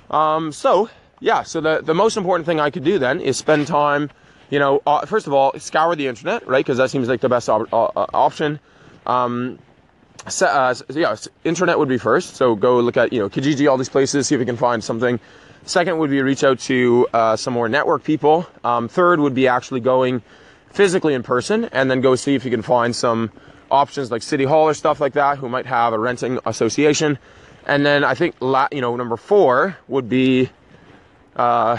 Um, 0.10 0.52
so 0.52 0.90
yeah, 1.20 1.44
so 1.44 1.62
the, 1.62 1.82
the 1.82 1.94
most 1.94 2.18
important 2.18 2.46
thing 2.46 2.60
I 2.60 2.70
could 2.70 2.84
do 2.84 3.00
then 3.00 3.20
is 3.20 3.38
spend 3.38 3.68
time, 3.68 4.10
you 4.50 4.60
know, 4.60 4.82
uh, 4.86 5.06
first 5.06 5.28
of 5.28 5.34
all, 5.34 5.58
scour 5.60 5.96
the 5.96 6.08
internet, 6.08 6.48
right? 6.48 6.64
Because 6.64 6.78
that 6.78 6.90
seems 6.90 7.08
like 7.08 7.22
the 7.22 7.30
best 7.30 7.50
op- 7.50 7.72
uh, 7.74 7.86
uh 7.86 8.06
option. 8.14 8.60
Um, 9.06 9.60
so, 10.28 10.46
uh, 10.46 10.74
so 10.74 10.86
yeah, 10.90 11.16
internet 11.44 11.80
would 11.80 11.90
be 11.90 11.98
first. 11.98 12.36
So 12.36 12.56
go 12.56 12.80
look 12.80 12.98
at, 12.98 13.14
you 13.14 13.20
know, 13.20 13.30
Kijiji, 13.30 13.70
all 13.70 13.78
these 13.78 13.90
places, 13.90 14.28
see 14.28 14.36
if 14.36 14.40
you 14.40 14.46
can 14.46 14.58
find 14.58 14.84
something 14.84 15.20
Second 15.68 15.98
would 15.98 16.10
be 16.10 16.22
reach 16.22 16.46
out 16.46 16.60
to 16.60 17.08
uh, 17.14 17.36
some 17.36 17.54
more 17.54 17.68
network 17.68 18.06
people. 18.06 18.48
Um, 18.64 18.88
third 18.88 19.20
would 19.20 19.34
be 19.34 19.50
actually 19.50 19.82
going 19.82 20.22
physically 20.70 21.14
in 21.14 21.24
person 21.24 21.66
and 21.66 21.92
then 21.92 22.00
go 22.00 22.16
see 22.16 22.36
if 22.36 22.46
you 22.46 22.52
can 22.52 22.62
find 22.62 22.96
some 22.96 23.34
options 23.70 24.10
like 24.10 24.24
City 24.24 24.46
Hall 24.46 24.70
or 24.70 24.74
stuff 24.74 25.02
like 25.02 25.14
that 25.14 25.38
who 25.40 25.50
might 25.50 25.66
have 25.66 25.92
a 25.92 26.00
renting 26.00 26.40
association. 26.46 27.20
And 27.68 27.86
then 27.86 28.06
I 28.06 28.16
think, 28.16 28.36
you 28.42 28.82
know, 28.82 28.96
number 28.96 29.18
four 29.18 29.78
would 29.90 30.08
be, 30.08 30.50
uh, 31.36 31.78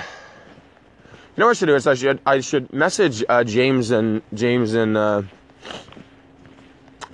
you 1.34 1.40
know 1.40 1.46
what 1.46 1.50
I 1.50 1.54
should 1.54 1.66
do 1.66 1.76
is 1.76 1.86
I 1.86 1.94
should 1.94 2.20
I 2.26 2.40
should 2.40 2.72
message 2.72 3.24
uh, 3.26 3.42
James 3.42 3.90
and 3.90 4.20
James 4.34 4.74
and 4.74 4.96
uh, 4.98 5.22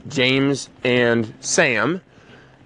James 0.08 0.68
and 0.82 1.32
Sam 1.38 2.00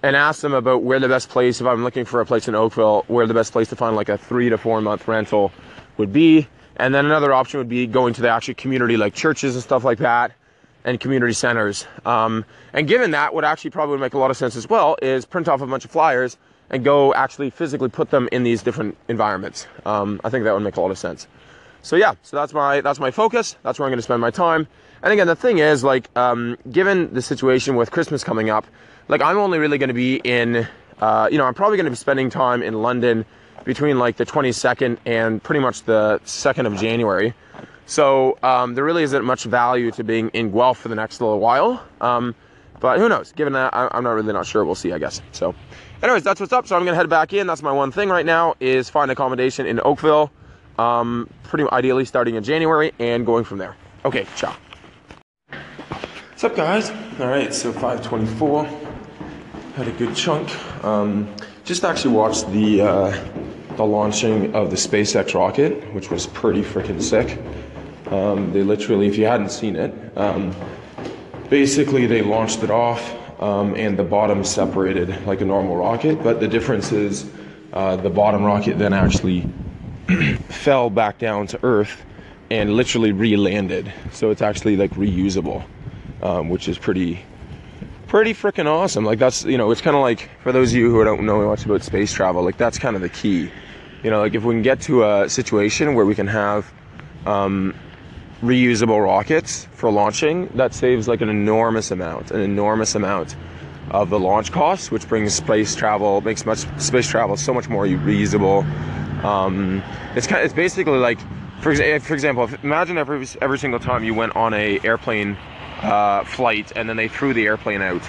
and 0.01 0.15
ask 0.15 0.41
them 0.41 0.53
about 0.53 0.81
where 0.81 0.99
the 0.99 1.07
best 1.07 1.29
place, 1.29 1.61
if 1.61 1.67
I'm 1.67 1.83
looking 1.83 2.05
for 2.05 2.21
a 2.21 2.25
place 2.25 2.47
in 2.47 2.55
Oakville, 2.55 3.03
where 3.07 3.27
the 3.27 3.33
best 3.35 3.51
place 3.51 3.69
to 3.69 3.75
find 3.75 3.95
like 3.95 4.09
a 4.09 4.17
three 4.17 4.49
to 4.49 4.57
four 4.57 4.81
month 4.81 5.07
rental 5.07 5.51
would 5.97 6.11
be. 6.11 6.47
And 6.77 6.95
then 6.95 7.05
another 7.05 7.33
option 7.33 7.59
would 7.59 7.69
be 7.69 7.85
going 7.85 8.15
to 8.15 8.21
the 8.21 8.29
actual 8.29 8.55
community, 8.55 8.97
like 8.97 9.13
churches 9.13 9.53
and 9.53 9.63
stuff 9.63 9.83
like 9.83 9.99
that, 9.99 10.31
and 10.83 10.99
community 10.99 11.33
centers. 11.33 11.85
Um, 12.05 12.45
and 12.73 12.87
given 12.87 13.11
that, 13.11 13.33
what 13.33 13.43
actually 13.43 13.71
probably 13.71 13.93
would 13.93 14.01
make 14.01 14.13
a 14.13 14.17
lot 14.17 14.31
of 14.31 14.37
sense 14.37 14.55
as 14.55 14.69
well 14.69 14.97
is 15.01 15.25
print 15.25 15.47
off 15.47 15.61
a 15.61 15.67
bunch 15.67 15.85
of 15.85 15.91
flyers 15.91 16.37
and 16.69 16.83
go 16.83 17.13
actually 17.13 17.49
physically 17.49 17.89
put 17.89 18.11
them 18.11 18.29
in 18.31 18.43
these 18.43 18.63
different 18.63 18.97
environments. 19.07 19.67
Um, 19.85 20.21
I 20.23 20.29
think 20.29 20.43
that 20.43 20.53
would 20.53 20.63
make 20.63 20.77
a 20.77 20.81
lot 20.81 20.91
of 20.91 20.97
sense. 20.97 21.27
So 21.81 21.95
yeah, 21.95 22.15
so 22.23 22.35
that's 22.35 22.53
my 22.53 22.81
that's 22.81 22.99
my 22.99 23.11
focus. 23.11 23.55
That's 23.63 23.79
where 23.79 23.85
I'm 23.87 23.91
going 23.91 23.99
to 23.99 24.03
spend 24.03 24.21
my 24.21 24.31
time. 24.31 24.67
And 25.01 25.13
again, 25.13 25.27
the 25.27 25.35
thing 25.35 25.59
is, 25.59 25.83
like, 25.83 26.09
um, 26.17 26.57
given 26.69 27.13
the 27.13 27.21
situation 27.21 27.77
with 27.77 27.89
Christmas 27.91 28.23
coming 28.23 28.49
up, 28.49 28.67
like 29.07 29.21
I'm 29.21 29.37
only 29.37 29.57
really 29.57 29.77
going 29.77 29.87
to 29.87 29.93
be 29.93 30.17
in, 30.17 30.67
uh, 30.99 31.29
you 31.31 31.37
know, 31.37 31.45
I'm 31.45 31.53
probably 31.53 31.77
going 31.77 31.85
to 31.85 31.91
be 31.91 31.95
spending 31.95 32.29
time 32.29 32.61
in 32.61 32.81
London 32.81 33.25
between 33.63 33.97
like 33.97 34.17
the 34.17 34.25
22nd 34.25 34.97
and 35.05 35.41
pretty 35.41 35.61
much 35.61 35.83
the 35.83 36.19
2nd 36.25 36.65
of 36.65 36.75
January. 36.75 37.33
So 37.89 38.37
um, 38.43 38.75
there 38.75 38.83
really 38.83 39.01
isn't 39.01 39.25
much 39.25 39.45
value 39.45 39.89
to 39.91 40.03
being 40.03 40.29
in 40.29 40.51
Guelph 40.51 40.77
for 40.77 40.89
the 40.89 40.95
next 40.95 41.21
little 41.21 41.39
while. 41.39 41.83
Um, 42.01 42.35
but 42.79 42.99
who 42.99 43.09
knows? 43.09 43.31
Given 43.31 43.53
that, 43.53 43.71
I'm 43.73 44.03
not 44.03 44.11
really 44.11 44.31
not 44.31 44.45
sure. 44.45 44.63
We'll 44.63 44.75
see, 44.75 44.93
I 44.93 44.99
guess. 44.99 45.23
So, 45.31 45.55
anyways, 46.03 46.21
that's 46.23 46.39
what's 46.39 46.53
up. 46.53 46.67
So 46.67 46.75
I'm 46.75 46.85
gonna 46.85 46.95
head 46.95 47.09
back 47.09 47.33
in. 47.33 47.47
That's 47.47 47.63
my 47.63 47.71
one 47.71 47.91
thing 47.91 48.09
right 48.09 48.25
now 48.25 48.53
is 48.59 48.91
find 48.91 49.09
accommodation 49.09 49.65
in 49.65 49.81
Oakville. 49.83 50.31
Um, 50.77 51.27
pretty 51.41 51.65
ideally 51.71 52.05
starting 52.05 52.35
in 52.35 52.43
January 52.43 52.93
and 52.99 53.25
going 53.25 53.43
from 53.43 53.57
there. 53.57 53.75
Okay, 54.05 54.27
ciao. 54.35 54.55
What's 55.47 56.43
up, 56.43 56.55
guys? 56.55 56.91
All 57.19 57.27
right, 57.27 57.51
so 57.51 57.73
524 57.73 58.65
had 59.75 59.87
a 59.87 59.91
good 59.93 60.15
chunk. 60.15 60.49
Um, 60.85 61.27
just 61.65 61.83
actually 61.83 62.13
watched 62.13 62.49
the 62.51 62.81
uh, 62.81 63.25
the 63.77 63.83
launching 63.83 64.53
of 64.53 64.69
the 64.69 64.77
SpaceX 64.77 65.33
rocket, 65.33 65.91
which 65.93 66.11
was 66.11 66.27
pretty 66.27 66.61
freaking 66.61 67.01
sick. 67.01 67.39
Um, 68.11 68.51
they 68.53 68.63
literally, 68.63 69.07
if 69.07 69.17
you 69.17 69.25
hadn't 69.25 69.51
seen 69.51 69.75
it, 69.75 69.93
um, 70.17 70.55
basically 71.49 72.07
they 72.07 72.21
launched 72.21 72.63
it 72.63 72.71
off 72.71 73.01
um, 73.41 73.75
and 73.75 73.97
the 73.97 74.03
bottom 74.03 74.43
separated 74.43 75.25
like 75.25 75.41
a 75.41 75.45
normal 75.45 75.77
rocket, 75.77 76.21
but 76.23 76.39
the 76.39 76.47
difference 76.47 76.91
is 76.91 77.29
uh, 77.73 77.95
the 77.95 78.09
bottom 78.09 78.43
rocket 78.43 78.77
then 78.77 78.93
actually 78.93 79.47
fell 80.49 80.89
back 80.89 81.19
down 81.19 81.47
to 81.47 81.59
Earth 81.63 82.03
and 82.51 82.73
literally 82.73 83.11
re-landed. 83.11 83.93
So 84.11 84.31
it's 84.31 84.41
actually 84.41 84.75
like 84.75 84.91
reusable, 84.91 85.63
um, 86.21 86.49
which 86.49 86.67
is 86.67 86.77
pretty 86.77 87.23
pretty 88.07 88.33
freaking 88.33 88.65
awesome. 88.65 89.05
Like 89.05 89.19
that's 89.19 89.45
you 89.45 89.57
know, 89.57 89.69
it's 89.69 89.81
kind 89.81 89.95
of 89.95 90.01
like 90.01 90.29
for 90.41 90.51
those 90.51 90.71
of 90.71 90.79
you 90.79 90.91
who 90.91 91.03
don't 91.03 91.25
know 91.25 91.47
much 91.47 91.65
about 91.65 91.83
space 91.83 92.11
travel, 92.11 92.43
like 92.43 92.57
that's 92.57 92.79
kind 92.79 92.95
of 92.95 93.01
the 93.01 93.09
key. 93.09 93.51
You 94.03 94.09
know, 94.09 94.19
like 94.19 94.33
if 94.33 94.43
we 94.43 94.55
can 94.55 94.63
get 94.63 94.81
to 94.81 95.03
a 95.03 95.29
situation 95.29 95.93
where 95.93 96.05
we 96.05 96.15
can 96.15 96.27
have 96.27 96.71
um, 97.25 97.75
reusable 98.41 99.03
rockets 99.03 99.65
for 99.73 99.91
launching, 99.91 100.47
that 100.55 100.73
saves 100.73 101.07
like 101.07 101.21
an 101.21 101.29
enormous 101.29 101.91
amount, 101.91 102.31
an 102.31 102.41
enormous 102.41 102.95
amount 102.95 103.35
of 103.91 104.09
the 104.09 104.19
launch 104.19 104.51
costs, 104.51 104.91
which 104.91 105.07
brings 105.07 105.33
space 105.33 105.75
travel, 105.75 106.21
makes 106.21 106.45
much 106.45 106.59
space 106.79 107.07
travel 107.07 107.35
so 107.35 107.53
much 107.53 107.67
more 107.67 107.85
reusable. 107.85 108.63
Um, 109.23 109.83
it's 110.15 110.27
kind, 110.27 110.39
of, 110.39 110.45
it's 110.45 110.53
basically 110.53 110.97
like, 110.97 111.19
for, 111.61 111.75
for 111.75 112.13
example, 112.13 112.45
if, 112.45 112.63
imagine 112.63 112.97
every 112.97 113.27
every 113.41 113.59
single 113.59 113.79
time 113.79 114.03
you 114.03 114.13
went 114.13 114.35
on 114.35 114.53
a 114.53 114.79
airplane 114.83 115.37
uh, 115.81 116.23
flight, 116.23 116.71
and 116.75 116.87
then 116.87 116.95
they 116.95 117.07
threw 117.07 117.33
the 117.33 117.45
airplane 117.45 117.81
out 117.81 118.01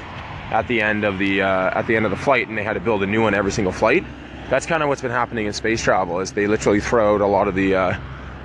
at 0.53 0.69
the 0.69 0.81
end 0.83 1.05
of 1.05 1.19
the 1.19 1.43
uh, 1.43 1.79
at 1.79 1.87
the 1.87 1.97
end 1.97 2.05
of 2.05 2.11
the 2.11 2.17
flight, 2.17 2.47
and 2.47 2.57
they 2.57 2.63
had 2.63 2.75
to 2.75 2.81
build 2.81 3.03
a 3.03 3.07
new 3.07 3.23
one 3.23 3.35
every 3.35 3.53
single 3.53 3.73
flight. 3.73 4.05
That's 4.51 4.67
kind 4.67 4.83
of 4.83 4.89
what's 4.89 5.03
been 5.03 5.11
happening 5.11 5.47
in 5.47 5.53
space 5.53 5.83
travel. 5.83 6.21
Is 6.21 6.33
they 6.33 6.47
literally 6.47 6.81
throw 6.81 7.15
out 7.15 7.21
a 7.21 7.27
lot 7.27 7.49
of 7.49 7.55
the 7.57 7.75
uh, 7.75 7.99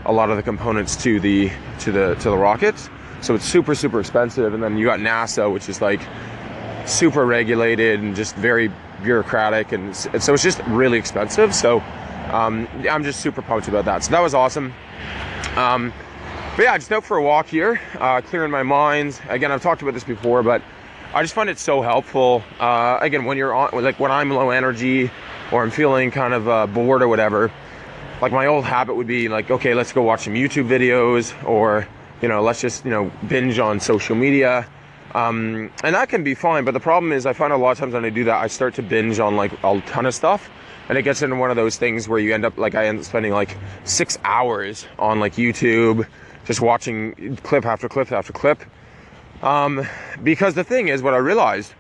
a 0.05 0.11
lot 0.11 0.29
of 0.29 0.37
the 0.37 0.43
components 0.43 0.95
to 1.03 1.19
the 1.19 1.51
to 1.79 1.91
the 1.91 2.15
to 2.15 2.29
the 2.29 2.37
rockets. 2.37 2.89
So 3.21 3.35
it's 3.35 3.45
super 3.45 3.75
super 3.75 3.99
expensive, 3.99 4.53
and 4.53 4.61
then 4.61 4.77
you 4.77 4.85
got 4.85 4.99
NASA, 4.99 5.51
which 5.51 5.69
is 5.69 5.81
like 5.81 6.01
super 6.85 7.25
regulated 7.25 7.99
and 7.99 8.15
just 8.15 8.35
very 8.35 8.71
bureaucratic, 9.03 9.71
and, 9.71 9.85
and 10.13 10.23
so 10.23 10.33
it's 10.33 10.43
just 10.43 10.59
really 10.67 10.97
expensive. 10.97 11.53
So 11.53 11.79
um, 12.31 12.67
I'm 12.89 13.03
just 13.03 13.19
super 13.19 13.41
pumped 13.41 13.67
about 13.67 13.85
that. 13.85 14.03
So 14.03 14.11
that 14.11 14.21
was 14.21 14.33
awesome. 14.33 14.73
Um, 15.55 15.93
but 16.55 16.63
yeah, 16.63 16.77
just 16.77 16.91
out 16.91 17.03
for 17.03 17.17
a 17.17 17.23
walk 17.23 17.47
here, 17.47 17.81
uh, 17.99 18.21
clearing 18.21 18.51
my 18.51 18.63
mind. 18.63 19.19
Again, 19.29 19.51
I've 19.51 19.61
talked 19.61 19.81
about 19.81 19.93
this 19.93 20.03
before, 20.03 20.41
but 20.43 20.61
I 21.13 21.21
just 21.21 21.33
find 21.33 21.49
it 21.49 21.59
so 21.59 21.81
helpful. 21.81 22.43
Uh, 22.59 22.97
again, 23.01 23.25
when 23.25 23.37
you're 23.37 23.53
on, 23.53 23.83
like 23.83 23.99
when 23.99 24.11
I'm 24.11 24.29
low 24.29 24.49
energy 24.51 25.11
or 25.51 25.63
I'm 25.63 25.71
feeling 25.71 26.11
kind 26.11 26.33
of 26.33 26.47
uh, 26.47 26.67
bored 26.67 27.01
or 27.01 27.07
whatever, 27.07 27.51
like 28.21 28.32
my 28.32 28.45
old 28.45 28.65
habit 28.65 28.95
would 28.95 29.08
be 29.08 29.28
like, 29.28 29.51
okay, 29.51 29.73
let's 29.73 29.91
go 29.91 30.01
watch 30.01 30.21
some 30.21 30.34
YouTube 30.34 30.67
videos 30.67 31.34
or, 31.47 31.88
you 32.21 32.28
know, 32.28 32.41
let's 32.41 32.62
just, 32.62 32.86
you 32.86 32.91
know, 32.91 33.12
binge 33.28 33.60
on 33.60 33.80
social 33.80 34.15
media. 34.15 34.67
Um, 35.13 35.71
and 35.84 35.95
that 35.95 36.10
can 36.10 36.23
be 36.23 36.34
fine. 36.34 36.65
But 36.65 36.73
the 36.73 36.80
problem 36.80 37.12
is, 37.12 37.25
I 37.25 37.34
find 37.34 37.54
a 37.54 37.58
lot 37.58 37.71
of 37.71 37.78
times 37.78 37.93
when 37.93 38.06
I 38.06 38.10
do 38.10 38.25
that, 38.25 38.41
I 38.41 38.47
start 38.47 38.75
to 38.75 38.84
binge 38.84 39.19
on 39.19 39.36
like 39.36 39.51
a 39.63 39.82
ton 39.86 40.06
of 40.06 40.13
stuff 40.13 40.49
and 40.88 40.97
it 40.97 41.01
gets 41.01 41.21
into 41.21 41.36
one 41.36 41.49
of 41.49 41.56
those 41.56 41.78
things 41.78 42.08
where 42.08 42.19
you 42.19 42.34
end 42.34 42.45
up 42.45 42.58
like 42.58 42.75
I 42.75 42.88
end 42.88 42.99
up 42.99 43.06
spending 43.06 43.32
like 43.32 43.58
six 43.84 44.17
hours 44.23 44.86
on 44.99 45.19
like 45.19 45.36
YouTube, 45.36 46.08
just 46.45 46.62
watching 46.62 47.38
clip 47.43 47.65
after 47.65 47.89
clip 47.89 48.12
after 48.12 48.34
clip. 48.34 48.62
Um, 49.41 49.86
because 50.23 50.54
the 50.54 50.63
thing 50.63 50.88
is, 50.88 51.01
what 51.01 51.13
I 51.13 51.17
realized 51.17 51.73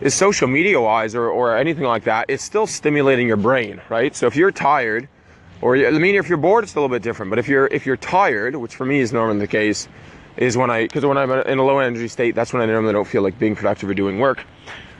is 0.00 0.14
social 0.14 0.48
media 0.48 0.80
wise 0.80 1.14
or, 1.14 1.28
or 1.28 1.56
anything 1.56 1.84
like 1.84 2.04
that, 2.04 2.26
it's 2.28 2.42
still 2.42 2.66
stimulating 2.66 3.26
your 3.26 3.36
brain, 3.36 3.80
right? 3.88 4.14
So 4.14 4.26
if 4.26 4.36
you're 4.36 4.52
tired, 4.52 5.08
or 5.60 5.76
I 5.76 5.90
mean, 5.92 6.14
if 6.14 6.28
you're 6.28 6.38
bored, 6.38 6.64
it's 6.64 6.74
a 6.74 6.76
little 6.76 6.88
bit 6.88 7.02
different. 7.02 7.30
But 7.30 7.38
if 7.38 7.48
you're 7.48 7.66
if 7.66 7.86
you're 7.86 7.96
tired, 7.96 8.56
which 8.56 8.74
for 8.74 8.84
me 8.84 9.00
is 9.00 9.12
normally 9.12 9.38
the 9.38 9.46
case, 9.46 9.88
is 10.36 10.56
when 10.56 10.70
I 10.70 10.82
because 10.82 11.04
when 11.04 11.16
I'm 11.18 11.30
in 11.30 11.58
a 11.58 11.64
low 11.64 11.78
energy 11.78 12.08
state, 12.08 12.34
that's 12.34 12.52
when 12.52 12.62
I 12.62 12.66
normally 12.66 12.92
don't 12.92 13.06
feel 13.06 13.22
like 13.22 13.38
being 13.38 13.56
productive 13.56 13.88
or 13.88 13.94
doing 13.94 14.18
work. 14.18 14.44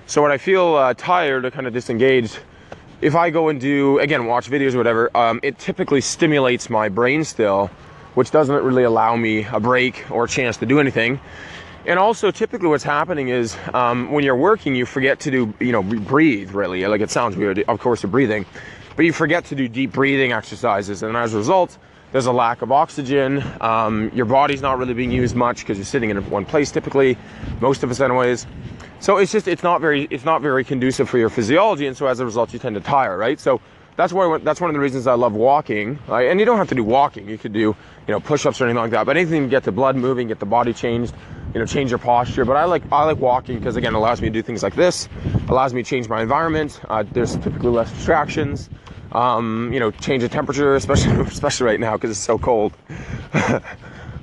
So 0.06 0.22
when 0.22 0.30
I 0.30 0.38
feel 0.38 0.74
uh, 0.74 0.94
tired 0.94 1.44
or 1.44 1.50
kind 1.50 1.66
of 1.66 1.72
disengaged, 1.72 2.38
if 3.00 3.14
I 3.14 3.30
go 3.30 3.48
and 3.48 3.60
do 3.60 3.98
again 3.98 4.26
watch 4.26 4.50
videos 4.50 4.74
or 4.74 4.78
whatever, 4.78 5.16
um, 5.16 5.40
it 5.42 5.58
typically 5.58 6.00
stimulates 6.00 6.70
my 6.70 6.88
brain 6.88 7.24
still, 7.24 7.68
which 8.14 8.30
doesn't 8.30 8.62
really 8.62 8.84
allow 8.84 9.16
me 9.16 9.44
a 9.44 9.60
break 9.60 10.10
or 10.10 10.24
a 10.24 10.28
chance 10.28 10.56
to 10.58 10.66
do 10.66 10.78
anything. 10.80 11.20
And 11.86 11.98
also, 11.98 12.30
typically, 12.30 12.68
what's 12.68 12.84
happening 12.84 13.28
is 13.28 13.56
um, 13.74 14.10
when 14.10 14.24
you're 14.24 14.36
working, 14.36 14.74
you 14.74 14.86
forget 14.86 15.20
to 15.20 15.30
do, 15.30 15.54
you 15.60 15.72
know, 15.72 15.82
breathe. 15.82 16.52
Really, 16.52 16.86
like 16.86 17.02
it 17.02 17.10
sounds 17.10 17.36
weird. 17.36 17.58
Of 17.58 17.78
course, 17.78 18.02
you're 18.02 18.10
breathing, 18.10 18.46
but 18.96 19.04
you 19.04 19.12
forget 19.12 19.46
to 19.46 19.54
do 19.54 19.68
deep 19.68 19.92
breathing 19.92 20.32
exercises, 20.32 21.02
and 21.02 21.16
as 21.16 21.34
a 21.34 21.38
result, 21.38 21.78
there's 22.12 22.26
a 22.26 22.32
lack 22.32 22.62
of 22.62 22.70
oxygen. 22.70 23.42
Um, 23.60 24.10
your 24.14 24.26
body's 24.26 24.62
not 24.62 24.78
really 24.78 24.94
being 24.94 25.10
used 25.10 25.34
much 25.34 25.60
because 25.60 25.78
you're 25.78 25.84
sitting 25.84 26.10
in 26.10 26.30
one 26.30 26.44
place 26.44 26.70
typically, 26.70 27.18
most 27.60 27.82
of 27.82 27.90
us, 27.90 28.00
anyways. 28.00 28.46
So 29.00 29.16
it's 29.16 29.32
just 29.32 29.48
it's 29.48 29.62
not 29.62 29.80
very 29.80 30.04
it's 30.10 30.24
not 30.24 30.40
very 30.40 30.64
conducive 30.64 31.10
for 31.10 31.18
your 31.18 31.28
physiology, 31.28 31.86
and 31.86 31.96
so 31.96 32.06
as 32.06 32.20
a 32.20 32.24
result, 32.24 32.52
you 32.52 32.58
tend 32.58 32.76
to 32.76 32.80
tire, 32.80 33.18
right? 33.18 33.38
So 33.40 33.60
that's 33.96 34.12
why 34.12 34.38
that's 34.38 34.60
one 34.60 34.70
of 34.70 34.74
the 34.74 34.80
reasons 34.80 35.06
I 35.06 35.14
love 35.14 35.34
walking. 35.34 35.98
Right? 36.08 36.30
And 36.30 36.40
you 36.40 36.46
don't 36.46 36.56
have 36.58 36.68
to 36.68 36.74
do 36.74 36.84
walking; 36.84 37.28
you 37.28 37.36
could 37.36 37.52
do 37.52 37.58
you 37.58 37.76
know 38.08 38.20
push-ups 38.20 38.60
or 38.60 38.64
anything 38.64 38.80
like 38.80 38.90
that. 38.92 39.06
But 39.06 39.16
anything 39.16 39.42
to 39.42 39.48
get 39.48 39.64
the 39.64 39.72
blood 39.72 39.96
moving, 39.96 40.28
get 40.28 40.38
the 40.38 40.46
body 40.46 40.72
changed, 40.72 41.14
you 41.54 41.60
know, 41.60 41.66
change 41.66 41.90
your 41.90 41.98
posture. 41.98 42.44
But 42.44 42.56
I 42.56 42.64
like 42.64 42.82
I 42.92 43.04
like 43.04 43.18
walking 43.18 43.58
because 43.58 43.76
again, 43.76 43.94
it 43.94 43.98
allows 43.98 44.20
me 44.20 44.28
to 44.28 44.32
do 44.32 44.42
things 44.42 44.62
like 44.62 44.74
this, 44.74 45.08
allows 45.48 45.72
me 45.72 45.82
to 45.82 45.88
change 45.88 46.08
my 46.08 46.20
environment. 46.20 46.80
Uh, 46.88 47.04
there's 47.12 47.36
typically 47.36 47.70
less 47.70 47.90
distractions. 47.92 48.68
Um, 49.12 49.70
you 49.72 49.78
know, 49.78 49.92
change 49.92 50.22
the 50.22 50.28
temperature, 50.28 50.74
especially 50.76 51.12
especially 51.22 51.66
right 51.66 51.80
now 51.80 51.92
because 51.96 52.10
it's 52.10 52.20
so 52.20 52.38
cold. 52.38 52.72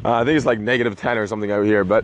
Uh, 0.03 0.13
I 0.13 0.25
think 0.25 0.35
it's 0.35 0.47
like 0.47 0.59
negative 0.59 0.95
10 0.95 1.19
or 1.19 1.27
something 1.27 1.51
out 1.51 1.63
here, 1.63 1.83
but 1.83 2.03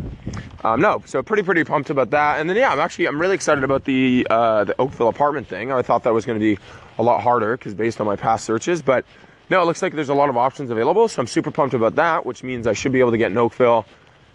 um, 0.63 0.79
no. 0.79 1.01
So 1.05 1.23
pretty 1.23 1.41
pretty 1.41 1.63
pumped 1.63 1.89
about 1.89 2.11
that. 2.11 2.39
And 2.39 2.47
then 2.47 2.55
yeah, 2.55 2.71
I'm 2.71 2.79
actually 2.79 3.07
I'm 3.07 3.19
really 3.19 3.33
excited 3.33 3.63
about 3.63 3.85
the 3.85 4.27
uh, 4.29 4.65
the 4.65 4.79
Oakville 4.79 5.07
apartment 5.07 5.47
thing. 5.47 5.71
I 5.71 5.81
thought 5.81 6.03
that 6.03 6.13
was 6.13 6.23
going 6.23 6.39
to 6.39 6.43
be 6.55 6.61
a 6.99 7.03
lot 7.03 7.21
harder 7.21 7.57
because 7.57 7.73
based 7.73 7.99
on 7.99 8.05
my 8.05 8.15
past 8.15 8.45
searches, 8.45 8.83
but 8.83 9.03
no, 9.49 9.61
it 9.61 9.65
looks 9.65 9.81
like 9.81 9.93
there's 9.93 10.09
a 10.09 10.13
lot 10.13 10.29
of 10.29 10.37
options 10.37 10.69
available. 10.69 11.07
So 11.07 11.21
I'm 11.21 11.27
super 11.27 11.49
pumped 11.49 11.73
about 11.73 11.95
that, 11.95 12.23
which 12.23 12.43
means 12.43 12.67
I 12.67 12.73
should 12.73 12.91
be 12.91 12.99
able 12.99 13.11
to 13.11 13.17
get 13.17 13.31
in 13.31 13.37
Oakville 13.37 13.85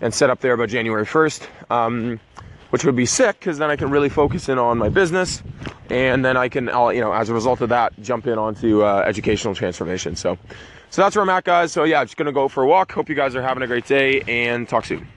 and 0.03 0.13
set 0.13 0.29
up 0.29 0.41
there 0.41 0.57
by 0.59 0.67
January 0.67 1.07
1st, 1.07 1.47
um, 1.71 2.21
which 2.71 2.85
would 2.85 2.97
be 2.97 3.07
sick 3.07 3.39
because 3.39 3.57
then 3.57 3.71
I 3.71 3.77
can 3.77 3.91
really 3.91 4.11
focus 4.11 4.51
in 4.51 4.59
on 4.59 4.77
my 4.77 4.91
business, 4.91 5.43
and 5.89 6.23
then 6.23 6.37
I 6.37 6.49
can, 6.51 6.69
I'll, 6.69 6.93
you 6.93 7.01
know, 7.01 7.13
as 7.13 7.31
a 7.31 7.35
result 7.35 7.63
of 7.63 7.71
that, 7.71 7.99
jump 8.03 8.27
in 8.27 8.39
onto 8.39 8.85
uh, 8.85 9.05
educational 9.07 9.55
transformation. 9.55 10.17
So. 10.17 10.37
So 10.91 11.01
that's 11.01 11.17
where 11.17 11.23
I'm 11.23 11.31
at, 11.31 11.45
guys. 11.45 11.73
So 11.73 11.85
yeah, 11.85 12.01
I'm 12.01 12.07
just 12.07 12.19
gonna 12.19 12.33
go 12.33 12.49
for 12.49 12.65
a 12.65 12.67
walk. 12.67 12.93
Hope 12.93 13.09
you 13.09 13.15
guys 13.15 13.35
are 13.35 13.41
having 13.41 13.63
a 13.63 13.67
great 13.67 13.87
day 13.87 14.21
and 14.29 14.69
talk 14.69 14.85
soon. 14.85 15.09